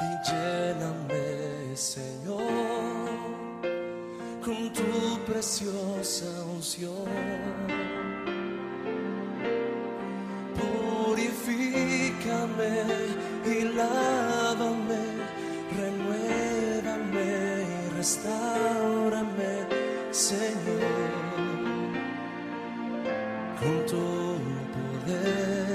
[0.00, 2.40] y lléname, Señor,
[4.44, 7.06] con tu preciosa unción.
[11.06, 12.74] Purifícame
[13.44, 15.02] y lávame,
[15.76, 17.28] renuévame
[17.62, 19.52] y restaurame,
[20.10, 21.26] Señor
[23.66, 24.38] con tu
[24.74, 25.65] poder.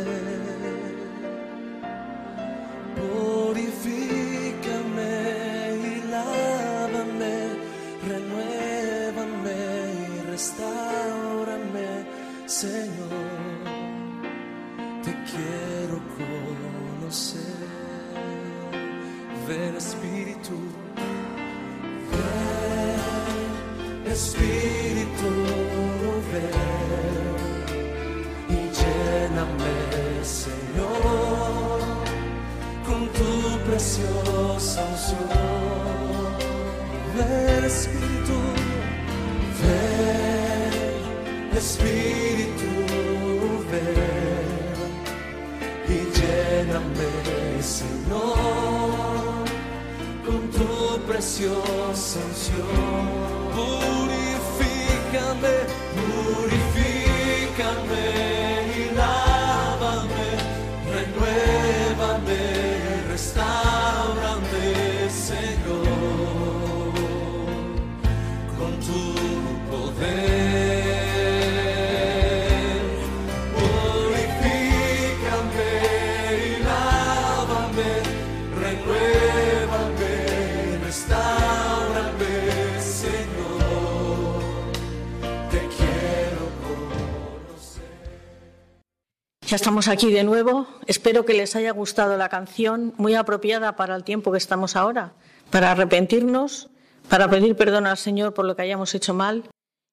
[89.51, 90.65] Ya estamos aquí de nuevo.
[90.87, 95.11] Espero que les haya gustado la canción, muy apropiada para el tiempo que estamos ahora,
[95.49, 96.69] para arrepentirnos,
[97.09, 99.43] para pedir perdón al Señor por lo que hayamos hecho mal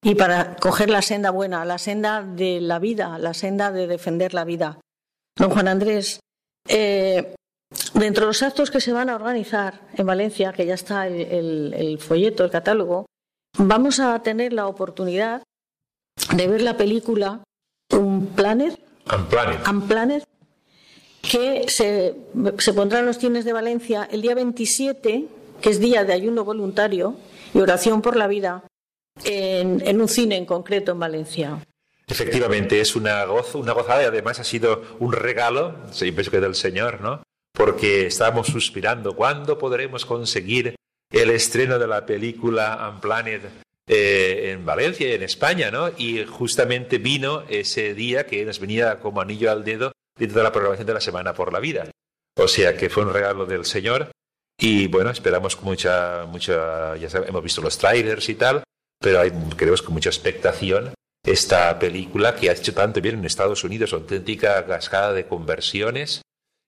[0.01, 4.33] y para coger la senda buena, la senda de la vida, la senda de defender
[4.33, 4.79] la vida.
[5.35, 6.21] Don Juan Andrés,
[6.69, 7.35] eh,
[7.95, 11.99] dentro de los actos que se van a organizar en Valencia, que ya está el,
[11.99, 13.07] folleto, el catálogo,
[13.57, 15.43] vamos a tener la oportunidad
[16.33, 17.43] de ver la película
[17.91, 20.23] Un Planet Unplanet.
[21.21, 22.15] que se,
[22.57, 25.25] se pondrá en los cines de Valencia el día 27,
[25.61, 27.15] que es día de ayuno voluntario
[27.53, 28.63] y oración por la vida,
[29.23, 31.65] en, un cine en concreto en Valencia.
[32.07, 36.55] Efectivamente, es una, gozo, una gozada y además ha sido un regalo, siempre que del
[36.55, 37.21] Señor, ¿no?
[37.53, 40.75] Porque estábamos suspirando, ¿cuándo podremos conseguir
[41.11, 43.43] el estreno de la película Unplanet
[43.91, 45.89] eh, en Valencia, y en España, ¿no?
[45.97, 50.51] Y justamente vino ese día que nos venía como anillo al dedo dentro de la
[50.51, 51.89] programación de la Semana por la Vida.
[52.37, 54.11] O sea que fue un regalo del Señor
[54.61, 58.63] y bueno, esperamos con mucha, mucha, ya hemos visto los trailers y tal,
[58.99, 60.93] pero hay, creemos con mucha expectación
[61.25, 66.21] esta película que ha hecho tanto bien en Estados Unidos, auténtica cascada de conversiones.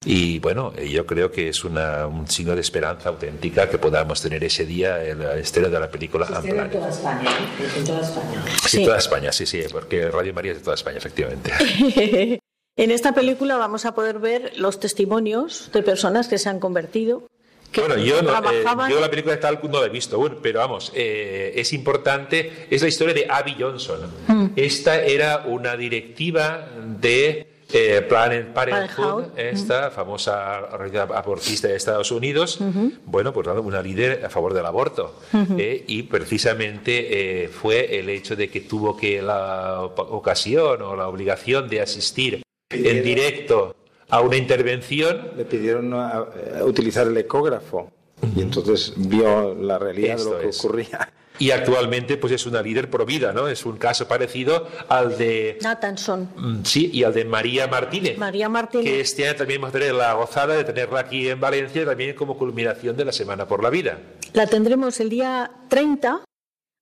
[0.04, 4.44] Y bueno, yo creo que es una, un signo de esperanza auténtica que podamos tener
[4.44, 7.78] ese día en la estrella de la película Se en toda España, ¿eh?
[7.78, 8.44] en toda España.
[8.64, 8.86] Sí, Sí.
[8.86, 11.52] toda España, sí, sí, porque Radio María es de toda España, efectivamente.
[12.78, 17.28] En esta película vamos a poder ver los testimonios de personas que se han convertido,
[17.76, 20.60] Bueno, yo, no, eh, yo la película de tal no la he visto aún, pero
[20.60, 24.00] vamos, eh, es importante, es la historia de Abby Johnson.
[24.28, 24.48] Mm.
[24.56, 32.60] Esta era una directiva de eh, Planned Parenthood, esta famosa organización abortista de Estados Unidos,
[33.06, 35.16] bueno, pues una líder a favor del aborto.
[35.58, 41.08] eh, y precisamente eh, fue el hecho de que tuvo que la ocasión o la
[41.08, 43.76] obligación de asistir en directo
[44.10, 46.26] a una intervención Le pidieron a-
[46.60, 47.90] a utilizar el ecógrafo
[48.36, 50.60] y entonces vio la realidad Esto de lo que es.
[50.60, 51.10] ocurría.
[51.42, 53.48] Y actualmente pues es una líder pro vida, ¿no?
[53.48, 58.16] Es un caso parecido al de Nathanson, mm, sí, y al de María Martínez.
[58.16, 58.86] María Martínez.
[58.86, 62.16] Que este año también vamos a tener la gozada de tenerla aquí en Valencia también
[62.16, 63.98] como culminación de la Semana por la Vida.
[64.34, 66.24] La tendremos el día 30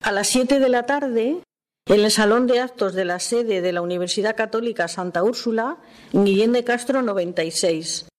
[0.02, 1.38] a las 7 de la tarde
[1.86, 5.78] en el Salón de Actos de la sede de la Universidad Católica Santa Úrsula,
[6.12, 8.10] Guillén de Castro 96.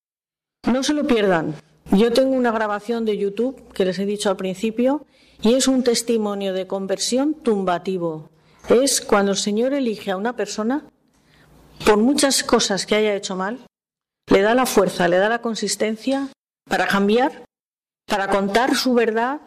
[0.72, 1.54] No se lo pierdan.
[1.92, 5.04] Yo tengo una grabación de YouTube que les he dicho al principio
[5.42, 8.30] y es un testimonio de conversión tumbativo.
[8.68, 10.84] Es cuando el Señor elige a una persona,
[11.84, 13.60] por muchas cosas que haya hecho mal,
[14.30, 16.28] le da la fuerza, le da la consistencia
[16.68, 17.44] para cambiar
[18.10, 19.40] para contar su verdad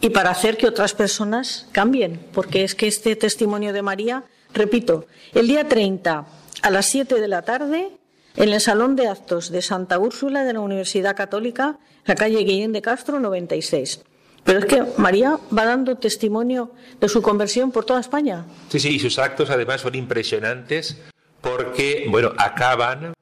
[0.00, 2.18] y para hacer que otras personas cambien.
[2.32, 6.26] Porque es que este testimonio de María, repito, el día 30
[6.62, 7.90] a las 7 de la tarde,
[8.34, 12.72] en el Salón de Actos de Santa Úrsula de la Universidad Católica, la calle Guillén
[12.72, 14.00] de Castro 96.
[14.46, 18.46] Pero es que María va dando testimonio de su conversión por toda España.
[18.68, 21.02] Sí, sí, y sus actos además son impresionantes
[21.40, 23.12] porque, bueno, acaban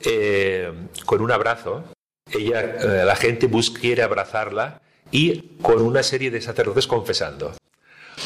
[0.00, 0.70] eh,
[1.06, 1.84] con un abrazo.
[2.30, 7.52] Ella, eh, la gente busca, quiere abrazarla y con una serie de sacerdotes confesando.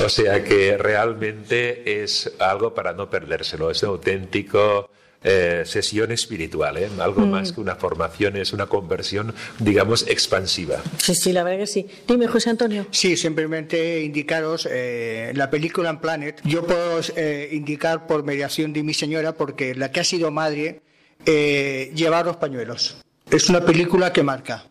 [0.04, 4.90] O sea que realmente es algo para no perdérselo, es un auténtico
[5.22, 6.88] eh, sesión espiritual, ¿eh?
[7.00, 10.80] algo más que una formación, es una conversión, digamos, expansiva.
[10.98, 11.86] Sí, sí, la verdad que sí.
[12.06, 12.86] Dime, José Antonio.
[12.90, 16.40] Sí, simplemente indicaros eh, la película en Planet.
[16.44, 20.82] Yo puedo eh, indicar por mediación de mi señora, porque la que ha sido madre,
[21.26, 22.98] eh, llevar los pañuelos.
[23.30, 24.64] Es una película que marca.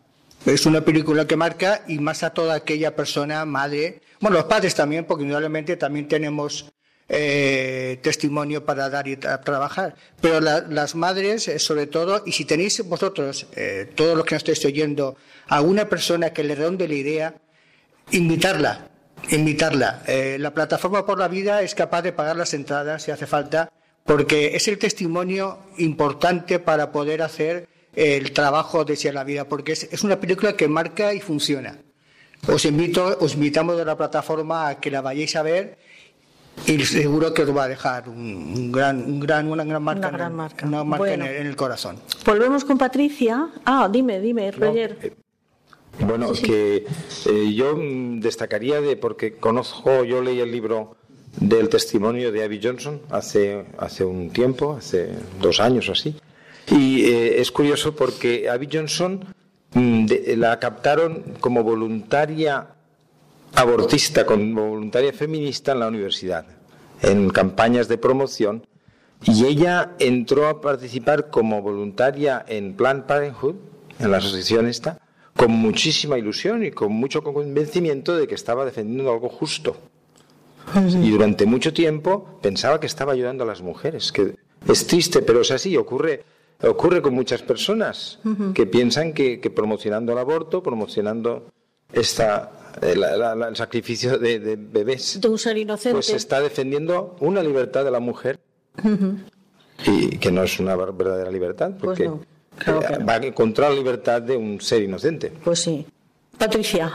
[0.46, 4.74] Es una película que marca y más a toda aquella persona, madre, bueno, los padres
[4.74, 6.72] también, porque indudablemente también tenemos
[7.10, 9.96] eh, testimonio para dar y tra- trabajar.
[10.22, 14.36] Pero la- las madres, eh, sobre todo, y si tenéis vosotros, eh, todos los que
[14.36, 15.16] nos estéis oyendo,
[15.48, 17.34] alguna persona que le redonde la idea,
[18.12, 18.90] invitarla,
[19.30, 20.04] invitarla.
[20.08, 23.72] Eh, la plataforma por la vida es capaz de pagar las entradas si hace falta,
[24.06, 29.72] porque es el testimonio importante para poder hacer el trabajo de a la vida, porque
[29.72, 31.80] es, es una película que marca y funciona.
[32.48, 35.78] Os invito, os invitamos de la plataforma a que la vayáis a ver
[36.66, 40.08] y seguro que os va a dejar un, un gran, un gran, una gran marca,
[40.08, 40.66] Una en el- gran marca.
[40.68, 41.98] una marca en el- en el corazón.
[42.26, 43.50] Volvemos con Patricia.
[43.66, 45.14] Ah, dime, dime, Roger.
[46.00, 46.86] Bueno, que
[47.26, 47.76] eh, yo
[48.20, 50.96] destacaría de, porque conozco, yo leí el libro
[51.40, 55.10] del testimonio de Abby Johnson hace, hace un tiempo, hace
[55.42, 56.16] dos años o así.
[56.70, 59.26] Y eh, es curioso porque Abby Johnson
[59.74, 62.68] mm, de- la captaron como voluntaria
[63.58, 66.46] abortista, como voluntaria feminista en la universidad,
[67.02, 68.68] en campañas de promoción.
[69.24, 73.56] Y ella entró a participar como voluntaria en Planned Parenthood,
[74.00, 75.00] en la asociación esta,
[75.36, 79.76] con muchísima ilusión y con mucho convencimiento de que estaba defendiendo algo justo.
[81.02, 84.36] Y durante mucho tiempo pensaba que estaba ayudando a las mujeres, que
[84.68, 86.26] es triste, pero es así, ocurre,
[86.62, 88.20] ocurre con muchas personas
[88.54, 91.48] que piensan que, que promocionando el aborto, promocionando
[91.92, 95.94] esta, la- la- la- el sacrificio de, de bebés, De un ser inocente.
[95.96, 98.40] pues está defendiendo una libertad de la mujer
[99.86, 102.22] y que no es una ver- verdadera libertad, Pues porque no,
[102.58, 103.06] claro que eh, no.
[103.06, 105.32] va contra la libertad de un ser inocente.
[105.44, 105.86] Pues sí.
[106.38, 106.92] Patricia,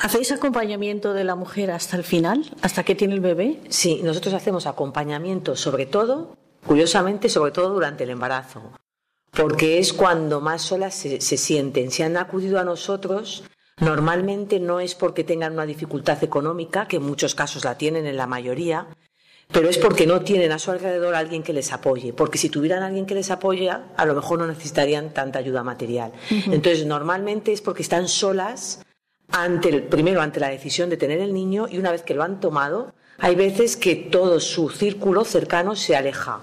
[0.00, 3.58] ¿hacéis acompañamiento de la mujer hasta el final, hasta que tiene el bebé?
[3.68, 6.36] Sí, nosotros hacemos acompañamiento, sobre todo,
[6.66, 8.72] curiosamente, sobre todo durante el embarazo,
[9.32, 11.90] porque es cuando más solas se, se sienten.
[11.90, 13.44] Si han acudido a nosotros,
[13.78, 18.16] normalmente no es porque tengan una dificultad económica, que en muchos casos la tienen en
[18.16, 18.86] la mayoría,
[19.50, 22.82] pero es porque no tienen a su alrededor alguien que les apoye, porque si tuvieran
[22.82, 26.12] alguien que les apoya, a lo mejor no necesitarían tanta ayuda material.
[26.30, 28.82] Entonces, normalmente es porque están solas
[29.30, 32.22] ante el, primero ante la decisión de tener el niño y una vez que lo
[32.22, 36.40] han tomado, hay veces que todo su círculo cercano se aleja.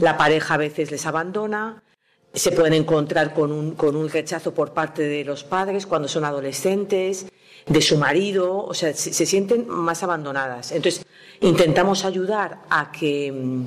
[0.00, 1.82] La pareja a veces les abandona,
[2.32, 6.24] se pueden encontrar con un, con un rechazo por parte de los padres cuando son
[6.24, 7.26] adolescentes,
[7.66, 10.72] de su marido, o sea, se, sienten más abandonadas.
[10.72, 11.04] Entonces,
[11.40, 13.64] intentamos ayudar a que mm,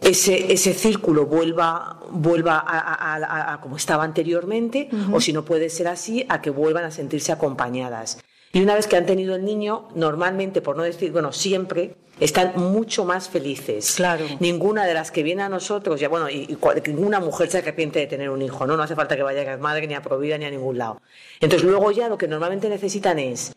[0.00, 6.26] ese, ese círculo vuelva, vuelva a, como estaba anteriormente, o si no puede ser así,
[6.28, 8.18] a que vuelvan a sentirse acompañadas.
[8.56, 12.54] Y una vez que han tenido el niño, normalmente, por no decir, bueno, siempre, están
[12.56, 13.96] mucho más felices.
[13.96, 14.24] Claro.
[14.40, 18.06] Ninguna de las que viene a nosotros, ya bueno, y, ninguna mujer se arrepiente de
[18.06, 18.74] tener un hijo, ¿no?
[18.74, 21.02] No hace falta que vaya a madre, ni a Provida, ni a ningún lado.
[21.38, 23.52] Entonces, luego ya lo que normalmente necesitan es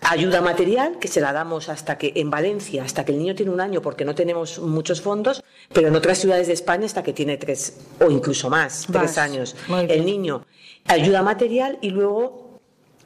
[0.00, 3.52] ayuda material, que se la damos hasta que en Valencia, hasta que el niño tiene
[3.52, 7.12] un año, porque no tenemos muchos fondos, pero en otras ciudades de España hasta que
[7.12, 9.54] tiene tres o incluso más, tres años.
[9.86, 10.46] El niño,
[10.86, 12.43] ayuda material y luego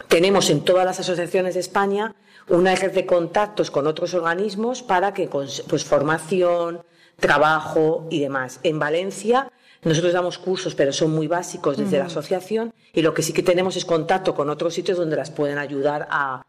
[0.08, 2.14] tenemos en todas las asociaciones de España
[2.48, 6.82] una red de contactos con otros organismos para que, pues, formación,
[7.20, 8.60] trabajo y demás.
[8.62, 9.50] En Valencia
[9.82, 13.42] nosotros damos cursos, pero son muy básicos desde la asociación y lo que sí que
[13.42, 16.44] tenemos es contacto con otros sitios donde las pueden ayudar a,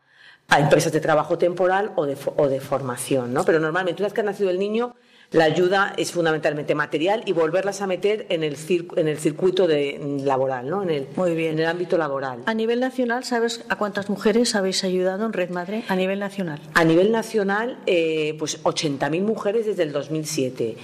[0.57, 3.43] empresas de trabajo temporal o de, o de formación, ¿no?
[3.43, 4.95] Pero normalmente una vez que ha nacido el niño,
[5.31, 8.57] la ayuda es fundamentalmente material y volverlas a meter en el,
[8.95, 10.81] en el circuito de, laboral, ¿no?
[10.81, 11.53] En el, Muy bien.
[11.53, 12.39] en el ámbito laboral.
[12.47, 15.83] A nivel nacional, ¿sabes a cuántas mujeres habéis ayudado en Red Madre?
[15.87, 16.59] A nivel nacional.
[16.73, 20.77] A nivel nacional, eh, pues 80.000 mujeres desde el 2007.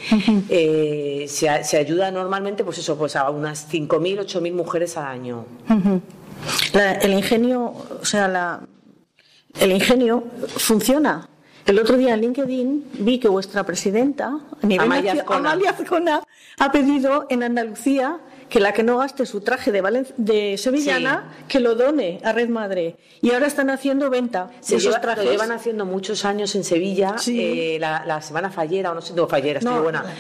[0.49, 5.45] Eh, se, ayuda normalmente, pues eso, pues a unas 5.000, 8.000 mujeres al año.
[7.01, 8.61] el ingenio, o sea, la,
[9.59, 11.29] el ingenio funciona.
[11.65, 14.39] El otro día en LinkedIn vi que vuestra presidenta,
[14.79, 16.21] Amalia, Azcona.
[16.59, 21.59] ha pedido en Andalucía que la que no gaste su traje de, de sevillana, que
[21.59, 22.97] lo done a Red Madre.
[23.21, 25.25] Y ahora están haciendo venta Se esos trajes.
[25.25, 27.15] Lo llevan haciendo muchos años en Sevilla.
[27.27, 30.05] Eh, la, semana fallera, o no sé, no, fallera, estoy buena.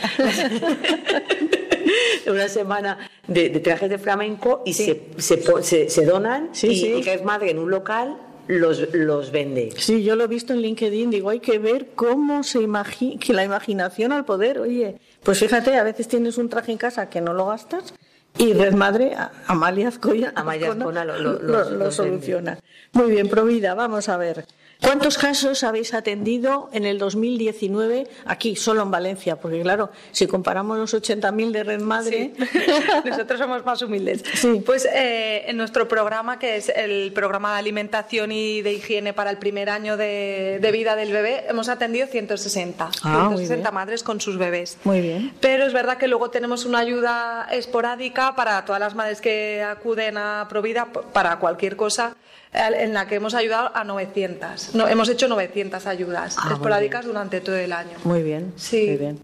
[2.27, 7.69] una semana de, trajes de flamenco y se, se, donan y Red Madre en un
[7.69, 8.17] local
[8.47, 9.73] los, los vende.
[9.77, 13.33] Sí, yo lo he visto en LinkedIn, digo, hay que ver cómo se imagina, que
[13.33, 17.21] la imaginación al poder, oye, pues fíjate, a veces tienes un traje en casa que
[17.21, 17.93] no lo gastas
[18.37, 19.15] y Red Madre,
[19.47, 22.59] Amalia Azcoya, Amalia Azcona lo, soluciona.
[22.91, 24.45] Muy bien, Provida, vamos a ver.
[24.81, 29.37] ¿Cuántos casos habéis atendido en el 2019 aquí, solo en Valencia?
[29.37, 32.33] Porque claro, si comparamos los 80.000 de Red Madre...
[33.05, 34.23] Nosotros somos más humildes.
[34.33, 34.61] Sí.
[34.65, 39.29] Pues eh, en nuestro programa, que es el programa de alimentación y de higiene para
[39.29, 42.91] el primer año de, vida del bebé, hemos atendido 160.
[42.91, 44.77] 160 ah, madres con sus bebés.
[44.83, 45.33] Muy bien.
[45.39, 50.17] Pero es verdad que luego tenemos una ayuda esporádica para todas las madres que acuden
[50.17, 52.15] a Provida para cualquier cosa
[52.55, 54.75] en la que hemos ayudado a 900.
[54.75, 57.97] No, hemos hecho 900 ayudas ah, esporádicas durante todo el año.
[58.03, 58.53] Muy bien.
[58.55, 58.87] Sí.
[58.87, 59.19] Muy bien.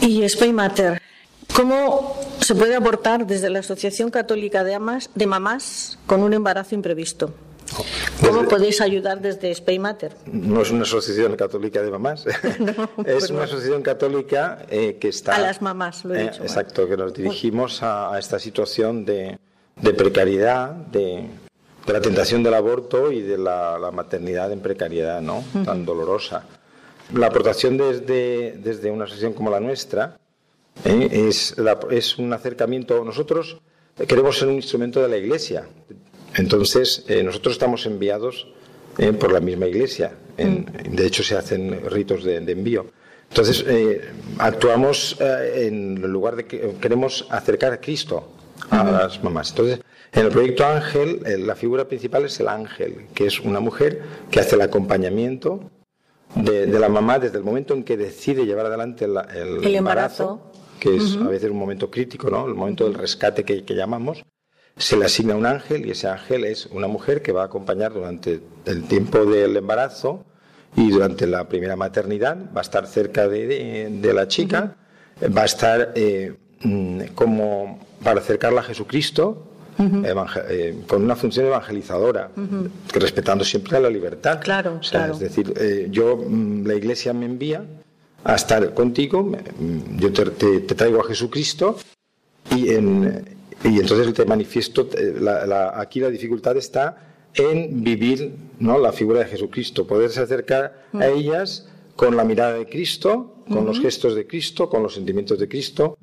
[0.00, 1.02] Y Spaymater,
[1.54, 6.74] ¿cómo se puede abortar desde la Asociación Católica de, Amas, de Mamás con un embarazo
[6.74, 7.32] imprevisto?
[8.20, 10.12] ¿Cómo podéis ayudar desde Spaymater?
[10.26, 12.24] No es una asociación católica de mamás,
[13.04, 15.36] es una asociación católica eh, que está...
[15.36, 16.42] A las mamás, lo he eh, dicho.
[16.42, 19.38] exacto, que nos dirigimos a, a esta situación de,
[19.76, 21.28] de precariedad, de,
[21.88, 25.42] de la tentación del aborto y de la, maternidad en precariedad, ¿no?
[25.64, 26.44] Tan dolorosa.
[27.14, 30.18] La aportación desde, desde una asociación como la nuestra
[30.84, 31.08] ¿eh?
[31.10, 31.56] es,
[31.90, 33.02] es un acercamiento.
[33.02, 33.58] Nosotros
[34.06, 35.66] queremos ser un instrumento de la Iglesia.
[36.36, 38.48] Entonces, eh, nosotros estamos enviados
[38.98, 39.14] ¿eh?
[39.14, 40.12] por la misma Iglesia.
[40.36, 40.94] Mm.
[40.94, 42.84] De hecho, se hacen ritos de, envío.
[43.30, 43.64] Entonces,
[44.38, 48.28] actuamos en lugar de que queremos acercar a Cristo
[48.70, 49.50] a las mamás.
[49.50, 49.80] Entonces,
[50.12, 54.40] en el proyecto Ángel, la figura principal es el ángel, que es una mujer que
[54.40, 55.70] hace el acompañamiento
[56.34, 60.50] de, la mamá desde el momento en que decide llevar adelante el, embarazo,
[60.80, 62.46] que es a veces un momento crítico, ¿no?
[62.46, 64.24] el momento del rescate que, llamamos.
[64.76, 67.92] Se le asigna un ángel y ese ángel es una mujer que va a acompañar
[67.92, 70.24] durante el tiempo del embarazo
[70.76, 74.76] y durante la primera maternidad, va a estar cerca de, la chica,
[75.36, 79.48] va a estar eh, mm, como para acercarla a Jesucristo,
[79.78, 82.30] eh, con una función evangelizadora,
[82.92, 84.40] respetando siempre la libertad.
[84.40, 87.64] Claro, Es decir, eh, yo, mm, la Iglesia me envía
[88.24, 91.76] a estar contigo, mm, yo te, traigo a Jesucristo
[92.50, 95.14] y, y entonces te manifiesto, eh,
[95.74, 98.78] aquí la dificultad está en vivir ¿no?
[98.78, 103.80] la figura de Jesucristo, poderse acercar a ellas con la mirada de Cristo, con los
[103.80, 105.96] gestos de Cristo, con los sentimientos de Cristo,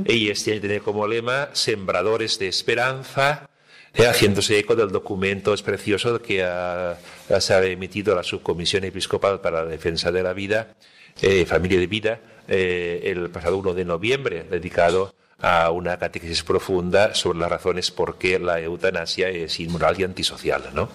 [0.06, 3.50] Y este año tiene como lema Sembradores de Esperanza,
[3.92, 6.96] eh, haciéndose eco del documento es precioso que ha,
[7.38, 10.74] se ha emitido la Subcomisión Episcopal para la Defensa de la Vida,
[11.20, 17.14] eh, Familia de Vida, eh, el pasado 1 de noviembre, dedicado a una catequesis profunda
[17.14, 20.62] sobre las razones por qué la eutanasia es inmoral y antisocial.
[20.74, 20.90] ¿no?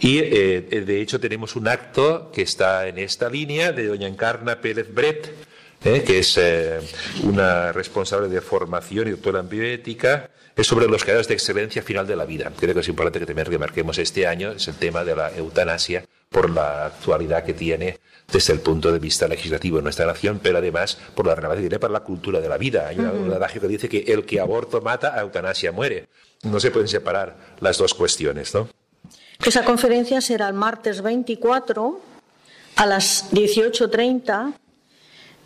[0.00, 4.60] Y eh, de hecho tenemos un acto que está en esta línea de doña Encarna
[4.60, 5.34] Pérez Bret,
[5.84, 6.80] eh, que es eh,
[7.22, 12.06] una responsable de formación y doctora en bioética, es sobre los creadores de excelencia final
[12.06, 12.52] de la vida.
[12.58, 16.04] Creo que es importante que también remarquemos este año, es el tema de la eutanasia
[16.30, 17.98] por la actualidad que tiene
[18.32, 21.68] desde el punto de vista legislativo en nuestra nación, pero además por la relevancia que
[21.68, 22.86] tiene para la cultura de la vida.
[22.86, 26.06] Hay una- un adagio que dice que el que aborto mata, a eutanasia muere.
[26.44, 28.68] No se pueden separar las dos cuestiones, ¿no?
[29.44, 32.00] Esa conferencia será el martes 24
[32.76, 34.52] a las 18.30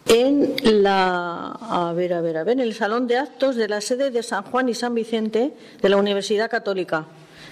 [0.06, 3.80] en la a ver, a ver, a ver, en el salón de actos de la
[3.80, 7.06] sede de San Juan y San Vicente de la Universidad Católica,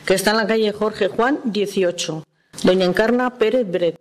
[0.04, 2.24] que está en la calle Jorge Juan 18.
[2.62, 3.98] Doña Encarna Pérez Bret.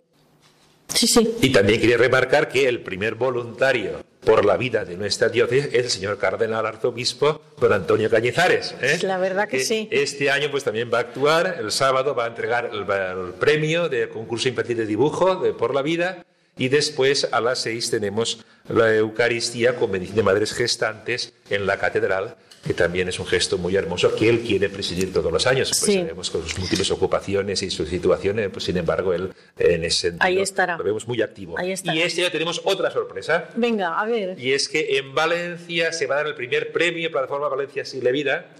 [0.88, 1.36] Sí, sí.
[1.40, 5.84] Y también quería remarcar que el primer voluntario por la vida de nuestra diócesis es
[5.84, 8.74] el señor cardenal arzobispo don Antonio Cañizares.
[8.80, 8.98] ¿eh?
[9.02, 9.88] La verdad que sí.
[9.90, 13.88] Este año pues también va a actuar, el sábado va a entregar el, el premio
[13.88, 16.24] del concurso infantil de dibujo de por la vida
[16.56, 21.78] y después a las seis tenemos la Eucaristía con bendición de madres gestantes en la
[21.78, 25.68] catedral que también es un gesto muy hermoso que él quiere presidir todos los años.
[25.70, 25.94] Pues Sí.
[25.98, 30.24] sabemos con sus múltiples ocupaciones y sus situaciones, pues sin embargo él en ese sentido
[30.24, 30.76] Ahí estará.
[30.76, 31.58] lo vemos muy activo.
[31.58, 31.96] Ahí estará.
[31.98, 33.48] Y este año tenemos otra sorpresa.
[33.56, 34.38] Venga, a ver.
[34.38, 38.10] Y es que en Valencia se va a dar el primer premio Plataforma Valencia Sigla
[38.12, 38.50] Vida,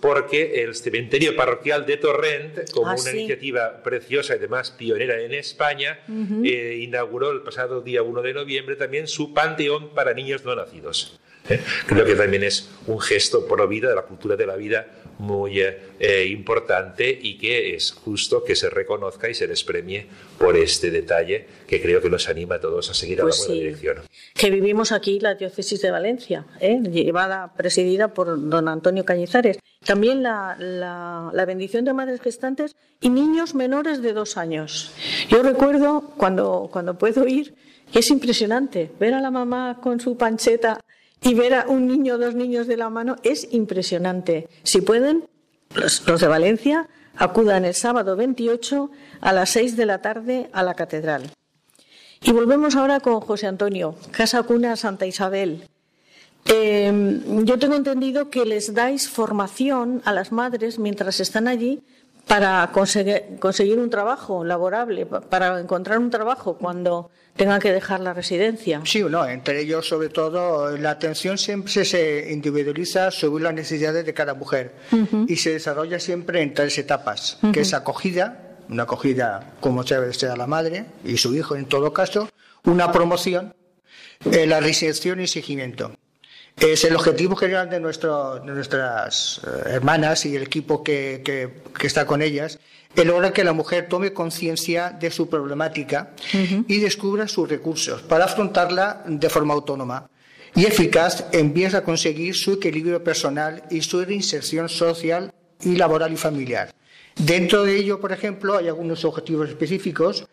[0.00, 3.18] porque el cementerio parroquial de Torrent, como Ah, una sí.
[3.18, 5.98] iniciativa preciosa y además pionera en España,
[6.44, 11.18] eh, inauguró el pasado día 1 de noviembre también su panteón para niños no nacidos.
[11.48, 11.60] ¿Eh?
[11.86, 14.86] Creo que también es un gesto pro vida de la cultura de la vida
[15.18, 20.06] muy eh, eh, importante y que es justo que se reconozca y se les premie
[20.38, 23.46] por este detalle que creo que nos anima a todos a seguir Pues a la
[23.48, 23.64] buena sí.
[23.66, 23.96] dirección.
[24.34, 26.78] que vivimos aquí la diócesis de Valencia, ¿eh?
[26.82, 29.58] llevada, presidida por don Antonio Cañizares.
[29.84, 34.92] También la, la- la bendición de madres gestantes y niños menores de dos años.
[35.28, 37.54] Yo recuerdo cuando, cuando puedo ir,
[37.92, 40.80] que es impresionante ver a la mamá con su pancheta
[41.22, 44.48] y ver a un niño o dos niños de la mano, es impresionante.
[44.62, 45.28] Si pueden,
[45.74, 48.90] los, de Valencia acudan el sábado 28
[49.20, 51.30] a las 6 de la tarde a la catedral.
[52.22, 55.64] Y volvemos ahora con José Antonio, Casa Cuna Santa Isabel.
[56.46, 61.82] Eh, yo tengo entendido que les dais formación a las madres mientras están allí
[62.28, 68.00] para conseguir, conseguir un trabajo laborable, pa- para encontrar un trabajo cuando tengan que dejar
[68.00, 68.82] la residencia.
[68.84, 74.04] Sí o no, entre ellos sobre todo la atención siempre se individualiza según las necesidades
[74.04, 74.74] de cada mujer
[75.26, 80.12] y se desarrolla siempre en tres etapas, que es acogida, una acogida como se debe
[80.12, 82.28] ser a la madre y su hijo en todo caso,
[82.64, 83.54] una promoción,
[84.30, 85.92] eh, la reinserción y seguimiento.
[86.60, 91.50] Es el objetivo general de, nuestro- de nuestras eh, hermanas y el equipo que, que-
[91.78, 92.58] que está con ellas,
[92.96, 96.10] el lograr que la mujer tome conciencia de su problemática
[96.66, 100.08] y descubra sus recursos para afrontarla de forma autónoma
[100.56, 105.32] y eficaz en vías a conseguir su equilibrio personal y su reinserción social
[105.62, 106.72] y laboral y familiar.
[107.18, 110.26] Dentro de ello, por ejemplo, hay algunos objetivos específicos,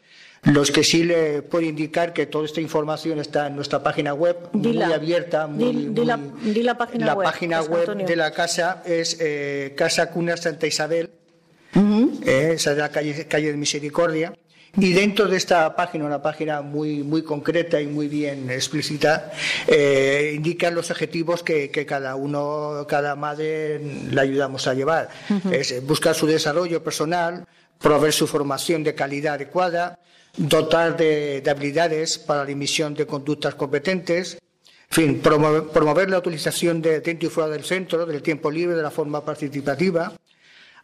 [0.43, 4.38] los que sí le puedo indicar que toda esta información está en nuestra página web,
[4.53, 4.86] Dila.
[4.86, 8.05] muy abierta, muy, la- muy- di la página la web, página José web Antonio.
[8.07, 11.09] de la casa es eh, Casa Cuna Santa Isabel
[12.23, 14.33] eh, esa es la calle, calle de Misericordia.
[14.78, 19.32] Y dentro de esta página, una página muy, muy concreta y muy bien explícita,
[19.67, 25.09] eh, indican los objetivos que, que, cada uno, cada madre le ayudamos a llevar.
[25.51, 27.45] Es buscar su desarrollo personal,
[27.80, 29.99] proveer su formación de calidad adecuada,
[30.36, 34.38] dotar de, de habilidades para la emisión de conductas competentes,
[34.89, 38.76] en fin, promover, promover la utilización de dentro y fuera del centro, del tiempo libre,
[38.76, 40.13] de la forma participativa,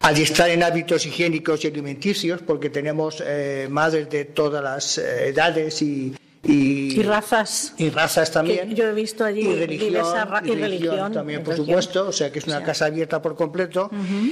[0.02, 5.82] adiestrar en hábitos higiénicos y alimenticios, porque tenemos eh, madres de todas las eh, edades
[5.82, 7.74] y, y, Y razas.
[7.78, 8.74] y razas también.
[8.74, 9.94] Yo he visto allí y religión,
[10.44, 11.82] y religión también, por religión.
[11.84, 12.66] supuesto, o sea que es una O sea.
[12.66, 13.90] casa abierta por completo.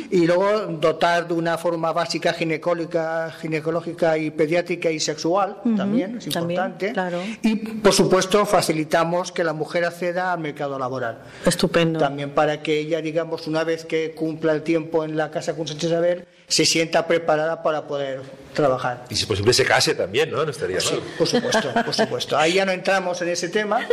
[0.10, 0.50] Y luego
[0.80, 6.94] dotar de una forma básica ginecólica, ginecológica y pediátrica y sexual también, es también, importante.
[6.94, 7.20] claro.
[7.44, 11.20] Y por supuesto facilitamos que la mujer acceda al mercado laboral.
[11.46, 12.00] Estupendo.
[12.00, 15.68] También para que ella, digamos, una vez que cumpla el tiempo en la casa con
[15.68, 18.22] Sánchez Isabel, se sienta preparada para poder
[18.54, 19.06] trabajar.
[19.10, 20.44] Y si posible se case también, ¿no?
[20.44, 21.04] No estaría Sí, mal.
[21.18, 22.38] por supuesto, por supuesto.
[22.38, 23.88] Ahí ya no entramos en ese tema,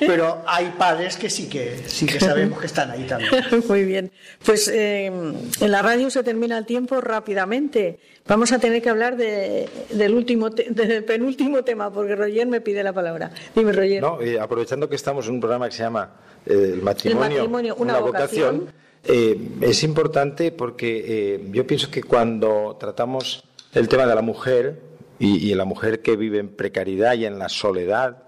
[0.00, 3.30] pero hay padres que sí que sí que sabemos que están ahí también.
[3.68, 4.10] Muy bien.
[4.44, 8.00] Pues eh, en la radio se termina el tiempo rápidamente.
[8.26, 12.60] Vamos a tener que hablar de- del último, te- del penúltimo tema, porque Roger me
[12.60, 13.30] pide la palabra.
[13.54, 14.02] Dime, Roger.
[14.02, 16.10] No, eh, aprovechando que estamos en un programa que se llama
[16.46, 18.81] eh, El matrimonio, El matrimonio, una vocación.
[19.04, 23.44] Eh, es importante porque eh, yo pienso que cuando tratamos
[23.74, 24.80] el tema de la mujer
[25.18, 28.24] y, y la mujer que vive en precariedad y en la soledad,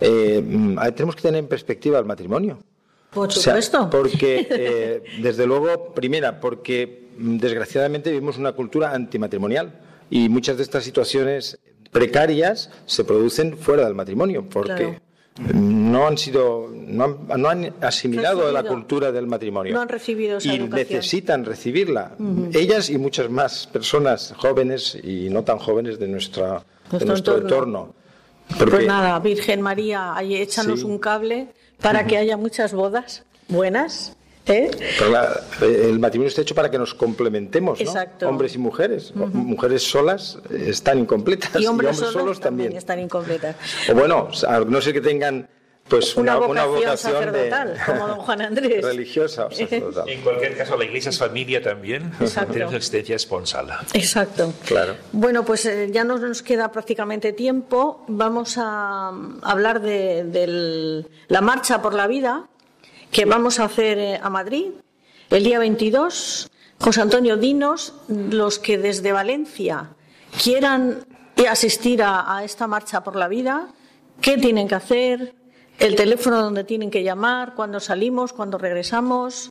[0.00, 2.58] eh, mm, tenemos que tener en perspectiva el matrimonio.
[3.12, 3.90] Por O sea, supuesto.
[3.90, 9.78] porque, eh, desde luego, primera, porque mm, desgraciadamente vivimos una cultura antimatrimonial
[10.10, 11.58] y muchas de estas situaciones
[11.90, 15.00] precarias se producen fuera del matrimonio, porque Claro.
[15.54, 18.74] No han sido, no han, no han asimilado la Recibido.
[18.74, 19.72] cultura del matrimonio.
[19.74, 20.88] No han recibido esa y educación.
[20.98, 22.12] necesitan recibirla.
[22.52, 26.60] Ellas y muchas más personas jóvenes y no tan jóvenes de, nuestra, de
[26.90, 27.54] Nuestro nuestro entorno.
[27.56, 27.94] entorno.
[28.58, 30.86] Porque- Pues nada, Virgen María, ahí échanos Sí.
[30.86, 31.48] un cable
[31.80, 34.16] para que haya muchas bodas buenas.
[34.50, 34.70] ¿Eh?
[34.98, 37.86] Pero la- el matrimonio está hecho para que nos complementemos, ¿no?
[37.86, 38.28] Exacto.
[38.28, 39.12] Hombres y mujeres.
[39.18, 42.78] O- Mujeres solas eh, están incompletas Y hombres, solos, solos también también.
[42.78, 43.56] están incompletas.
[43.90, 45.48] O bueno, a no ser que tengan
[45.88, 48.84] pues Una, una, vocación, de- sacerdotal, como don Juan Andrés.
[48.84, 50.08] religiosa o sacerdotal.
[50.08, 52.12] En cualquier caso, la iglesia es familia también.
[52.20, 52.52] Exacto.
[52.52, 53.66] Tenemos existencia esponsal.
[53.92, 54.52] Exacto.
[54.66, 54.94] Claro.
[55.10, 58.04] Bueno, pues eh, ya no nos queda prácticamente tiempo.
[58.06, 62.48] Vamos a mm, hablar de, del- la marcha por la vida
[63.10, 64.72] que vamos a hacer eh, a Madrid
[65.30, 66.50] el día 22.
[66.80, 69.90] José Antonio, dinos los que desde Valencia
[70.42, 71.04] quieran
[71.48, 73.68] asistir a, a esta marcha por la vida,
[74.20, 75.34] qué tienen que hacer,
[75.78, 79.50] el teléfono donde tienen que llamar, cuándo salimos, cuándo regresamos.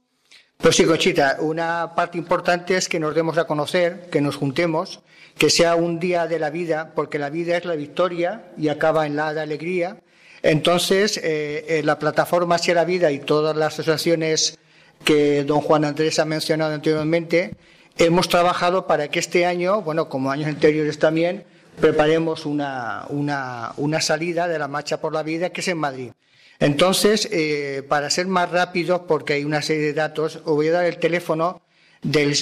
[0.58, 5.02] Pues sí, Conchita, una parte importante es que nos demos a conocer, que nos juntemos,
[5.38, 9.08] que sea un día de la vida, porque la vida es la victoria y acaba
[9.08, 10.02] en la alegría.
[10.42, 14.58] Entonces, eh, eh, la plataforma Sea la Vida y todas las asociaciones
[15.04, 17.56] que don Juan Andrés ha mencionado anteriormente,
[17.98, 21.44] hemos trabajado para que este año, bueno, como años anteriores también,
[21.80, 26.12] preparemos una, una, una salida de la Marcha por la Vida que es en Madrid.
[26.60, 30.74] Entonces, eh, para ser más rápido, porque hay una serie de datos, os voy a
[30.74, 31.62] dar el teléfono
[32.02, 32.36] del,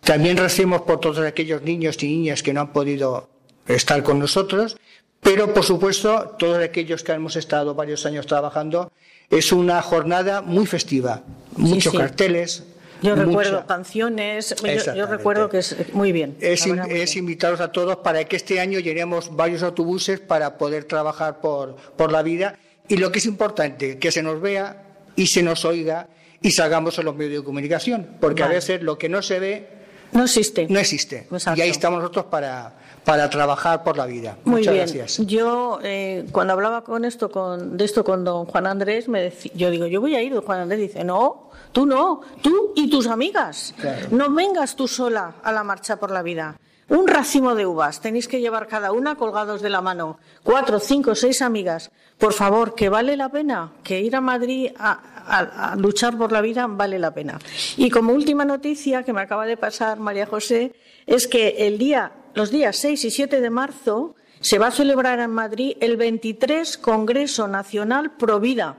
[0.00, 3.28] También recemos por todos aquellos niños y niñas que no han podido
[3.68, 4.76] estar con nosotros,
[5.20, 8.90] pero por supuesto todos aquellos que hemos estado varios años trabajando,
[9.30, 11.22] es una jornada muy festiva,
[11.56, 11.98] muchos sí.
[11.98, 12.64] carteles,
[13.02, 13.24] Yo mucha.
[13.26, 16.36] recuerdo canciones, yo- yo, recuerdo que es muy bien.
[16.40, 17.24] Es, verdad, muy es bien.
[17.24, 22.10] invitaros a todos para que este año llenemos varios autobuses para poder trabajar por, por
[22.10, 22.58] la vida
[22.88, 26.08] y lo que es importante, que se nos vea y se nos oiga
[26.40, 28.54] y salgamos en los medios de comunicación, porque Vale.
[28.54, 29.68] a veces lo que no se ve
[30.12, 30.66] No existe.
[30.68, 31.26] no existe.
[31.30, 31.58] Exacto.
[31.58, 34.36] Y ahí estamos nosotros para, para trabajar por la vida.
[34.44, 34.86] Muy Muchas bien.
[34.86, 35.26] gracias.
[35.26, 39.52] Yo, eh, cuando hablaba con esto, con, de esto con don Juan Andrés, me decí-
[39.54, 40.34] yo digo, yo voy a ir.
[40.34, 43.72] Don Juan Andrés dice, no, tú no, tú y tus amigas.
[43.80, 44.08] Claro.
[44.10, 46.56] No vengas tú sola a la marcha por la vida.
[46.92, 50.18] Un racimo de uvas, tenéis que llevar cada una colgados de la mano.
[50.42, 51.90] Cuatro, cinco, seis amigas.
[52.18, 56.66] Por favor, que vale la pena, que ir a Madrid a, luchar por la vida
[56.66, 57.38] vale la pena.
[57.78, 60.74] Y como última noticia que me acaba de pasar María José,
[61.06, 65.18] es que el día, los días 6 y 7 de marzo se va a celebrar
[65.18, 68.76] en Madrid el 23 Congreso Nacional Pro Vida,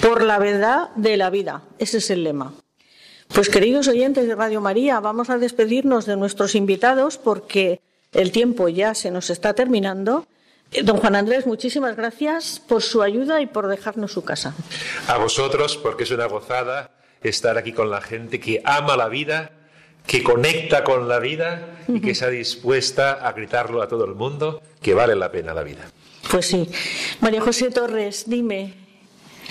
[0.00, 1.64] por la verdad de la vida.
[1.78, 2.54] Ese es el lema.
[3.28, 7.80] Pues queridos oyentes de Radio María, vamos a despedirnos de nuestros invitados porque
[8.12, 10.26] el tiempo ya se nos está terminando.
[10.72, 14.54] Eh, Don Juan Andrés, muchísimas gracias por su ayuda y por dejarnos su casa.
[15.08, 19.50] A vosotros, porque es una gozada estar aquí con la gente que ama la vida,
[20.06, 24.62] que conecta con la vida y que está dispuesta a gritarlo a todo el mundo
[24.80, 25.90] que vale la pena la vida.
[26.30, 26.68] Pues sí.
[27.20, 28.85] María José Torres, dime,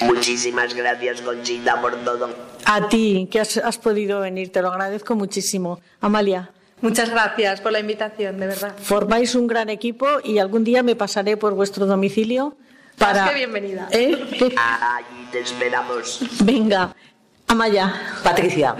[0.01, 2.29] Muchísimas gracias, Conchita, por todo.
[2.65, 5.79] a ti que has, has podido venir, te lo agradezco muchísimo.
[6.01, 8.75] Amalia, Muchas gracias por la invitación, de verdad.
[8.77, 12.57] formáis un gran equipo y algún día me pasaré por vuestro domicilio
[12.97, 13.21] para...
[13.21, 13.87] Más que bienvenida.
[13.91, 14.17] ¿Eh?
[15.31, 16.19] Te esperamos.
[16.43, 16.93] Venga,
[17.47, 17.93] Amaya.
[18.23, 18.75] Patricia.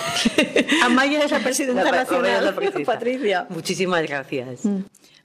[0.84, 2.44] Amaya es la presidenta La nacional.
[2.44, 2.84] la Patricia.
[2.86, 3.46] Patricia.
[3.48, 4.60] Muchísimas gracias.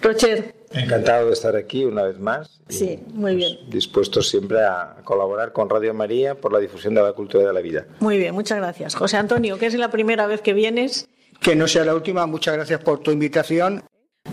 [0.02, 2.60] Rocher, Encantado de estar aquí una vez más.
[2.68, 3.58] Sí, muy bien.
[3.70, 7.62] Dispuestos siempre a colaborar con Radio María por la difusión de la cultura de la
[7.62, 7.86] vida.
[8.02, 8.94] muy bien, muchas gracias.
[8.96, 11.08] José Antonio, que es la primera vez que vienes.
[11.40, 13.84] Que no sea la última, muchas gracias por tu invitación.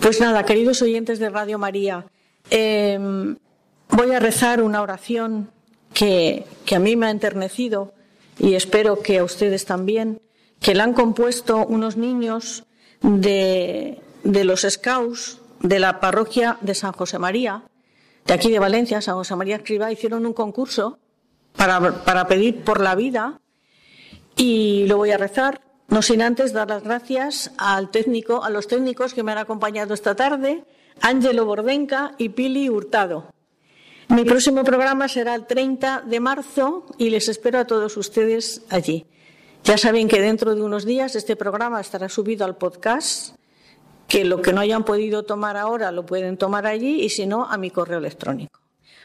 [0.01, 2.07] Pues nada, queridos oyentes de Radio María,
[2.51, 2.99] eh,
[3.91, 5.51] voy a rezar una oración
[5.95, 7.93] que, que a mí me ha enternecido
[8.39, 10.21] y espero que a ustedes también,
[10.61, 12.65] que la han compuesto unos niños
[13.03, 17.63] de, de los Scouts de la parroquia de San José María,
[18.27, 20.99] de aquí de Valencia, San José María Escribá, hicieron un concurso
[21.57, 23.41] para, para pedir por la vida
[24.37, 28.67] y lo voy a rezar, no sin antes dar las gracias al técnico, a los
[28.67, 30.65] técnicos que me han acompañado esta tarde,
[31.01, 33.33] Ángelo Bordenca y Pili Hurtado.
[34.09, 39.07] Mi próximo programa será el 30 de marzo y les espero a todos ustedes allí.
[39.65, 43.37] Ya saben que dentro de unos días este programa estará subido al podcast,
[44.09, 47.46] que lo que no hayan podido tomar ahora lo pueden tomar allí y si no
[47.46, 48.61] a mi correo electrónico.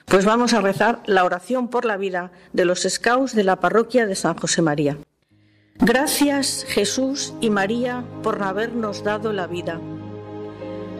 [0.06, 4.06] Pues vamos a rezar la oración por la vida de los scouts de la parroquia
[4.06, 4.98] de San José María.
[5.80, 9.80] Gracias Jesús y María por habernos dado la vida.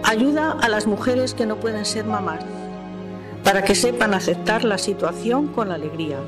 [0.04, 2.44] Ayuda a las mujeres que no pueden ser mamás,
[3.44, 6.20] para que sepan aceptar la situación con alegría.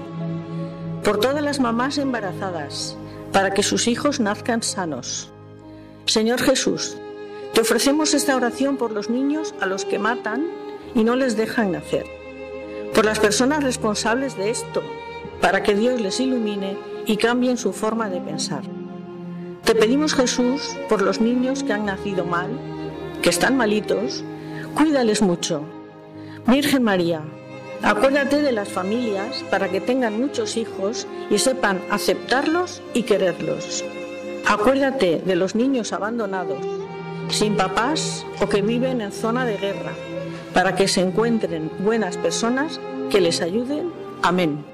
[1.04, 2.98] Por todas las mamás embarazadas,
[3.32, 5.32] para que sus hijos nazcan sanos.
[6.06, 6.98] Señor Jesús,
[7.54, 10.46] te ofrecemos esta oración por los niños a los que matan
[10.96, 12.06] y no les dejan nacer.
[12.94, 14.82] Por las personas responsables de esto,
[15.42, 18.64] para que Dios les ilumine y cambien su forma de pensar.
[19.64, 22.50] Te pedimos Jesús por los niños que han nacido mal,
[23.22, 24.24] que están malitos,
[24.76, 25.64] cuídales mucho.
[26.48, 27.22] Virgen María,
[27.84, 33.84] acuérdate de las familias para que tengan muchos hijos y sepan aceptarlos y quererlos.
[34.46, 36.66] Acuérdate de los niños abandonados,
[37.30, 39.94] sin papás o que viven en zona de guerra,
[40.54, 43.92] para que se encuentren buenas personas que les ayuden.
[44.22, 44.66] Amén.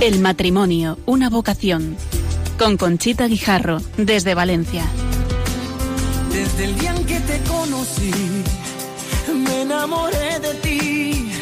[0.00, 1.96] El matrimonio, una vocación.
[2.58, 4.84] Con Conchita Guijarro, desde Valencia.
[6.32, 8.12] Desde el día en que te conocí,
[9.32, 11.32] me enamoré de ti.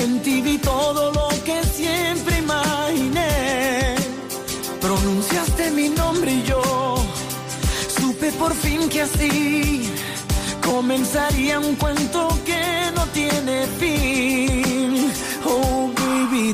[0.00, 1.31] En ti vi todo lo
[8.42, 9.88] por fin que así
[10.64, 15.12] comenzaría un cuento que no tiene fin.
[15.44, 16.52] Oh, baby,